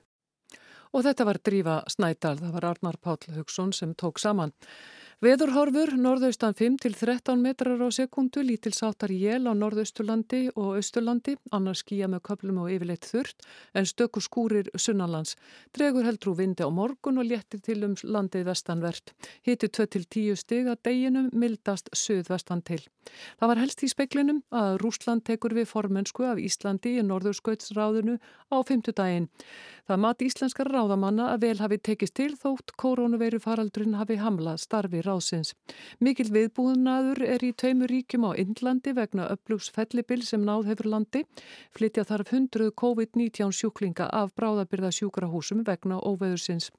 Og 0.95 1.03
þetta 1.03 1.25
var 1.27 1.41
Drífa 1.43 1.79
Snædal, 1.91 2.37
það 2.39 2.53
var 2.55 2.69
Arnar 2.71 2.97
Páll 3.03 3.35
Hugson 3.35 3.73
sem 3.75 3.91
tók 3.99 4.21
saman. 4.21 4.55
Veðurhorfur, 5.23 5.93
norðaustan 5.95 6.51
5 6.59 6.73
til 6.83 6.91
13 6.91 7.39
metrar 7.39 7.79
á 7.79 7.87
sekundu, 7.87 8.41
lítilsáttar 8.43 9.13
jél 9.15 9.47
á 9.47 9.55
norðausturlandi 9.55 10.49
og 10.59 10.73
austurlandi, 10.75 11.37
annars 11.55 11.85
skýja 11.85 12.09
með 12.11 12.19
köplum 12.27 12.57
og 12.65 12.73
yfirleitt 12.73 13.07
þurft, 13.07 13.45
en 13.71 13.87
stöku 13.87 14.19
skúrir 14.19 14.67
sunnanlands. 14.75 15.37
Dregur 15.71 16.03
heldur 16.03 16.33
úr 16.33 16.41
vindi 16.41 16.67
á 16.67 16.69
morgun 16.69 17.21
og 17.23 17.29
léttir 17.31 17.63
til 17.63 17.85
um 17.87 17.95
landið 18.03 18.43
vestanvert. 18.49 19.13
Hitti 19.47 19.71
2 19.71 19.87
til 19.95 20.03
10 20.03 20.35
stig 20.43 20.67
að 20.67 20.83
deginum, 20.83 21.31
mildast 21.31 21.87
söðvestan 21.95 22.65
til. 22.67 22.81
Það 23.39 23.51
var 23.53 23.61
helst 23.63 23.85
í 23.85 23.87
speklinum 23.87 24.43
að 24.51 24.81
Rúsland 24.83 25.23
tekur 25.23 25.55
við 25.55 25.69
formensku 25.71 26.25
af 26.27 26.41
Íslandi 26.41 26.97
í 26.99 27.05
norðurskautsráðinu 27.07 28.17
á 28.51 28.57
fymtudaginn. 28.67 29.29
Það 29.85 30.01
mati 30.01 30.25
íslenskar 30.25 30.71
ráðamanna 30.73 31.29
að 31.35 31.43
vel 31.45 31.57
hafi 31.61 31.77
tekist 31.77 32.15
til 32.17 32.31
þótt 32.33 32.73
koronaveiru 32.81 33.39
faraldrin 33.39 33.93
hafi 33.99 34.17
hamlað 34.17 34.63
starfi 34.63 35.04
ráðsins. 35.05 35.53
Mikil 36.03 36.27
viðbúðnaður 36.33 37.21
er 37.25 37.45
í 37.45 37.51
tveimur 37.53 37.91
ríkjum 37.91 38.27
á 38.27 38.31
Indlandi 38.41 38.93
vegna 38.97 39.27
upplugs 39.33 39.69
fellibil 39.73 40.21
sem 40.25 40.43
náð 40.45 40.71
hefur 40.71 40.89
landi. 40.91 41.23
Flytja 41.77 42.05
þarf 42.09 42.33
hundruð 42.33 42.73
COVID-19 42.81 43.53
sjúklinga 43.55 44.09
af 44.11 44.33
bráðabyrða 44.39 44.91
sjúkrahúsum 44.97 45.63
vegna 45.67 46.01
óveðursins. 46.01 46.71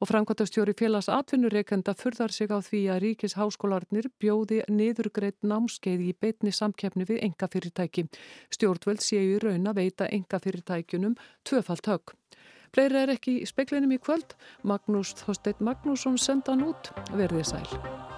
Og 0.00 0.08
framkvæmtastjóri 0.08 0.76
félags 0.78 1.10
atvinnureikenda 1.12 1.96
furðar 1.98 2.32
sig 2.32 2.52
á 2.52 2.58
því 2.60 2.84
að 2.94 3.02
ríkis 3.04 3.36
háskólarnir 3.40 4.08
bjóði 4.22 4.62
niðurgreitt 4.68 5.40
námskeið 5.42 6.06
í 6.08 6.14
beitni 6.20 6.54
samkeppni 6.54 7.08
við 7.08 7.24
engafyrirtæki. 7.28 8.06
Stjórnveld 8.54 9.04
séu 9.04 9.36
raun 9.42 9.68
að 9.68 9.84
veita 9.84 10.08
engafyrirtækjunum 10.08 11.18
tvöfalt 11.44 11.92
högg. 11.92 12.19
Fleiri 12.74 13.02
er 13.02 13.14
ekki 13.16 13.40
í 13.40 13.48
speklinum 13.48 13.96
í 13.96 13.98
kvöld. 14.02 14.36
Magnús 14.62 15.14
Þorsteit 15.18 15.62
Magnússon 15.64 16.20
senda 16.20 16.54
hann 16.54 16.68
út. 16.70 16.92
Verðið 17.10 17.52
sæl. 17.54 18.09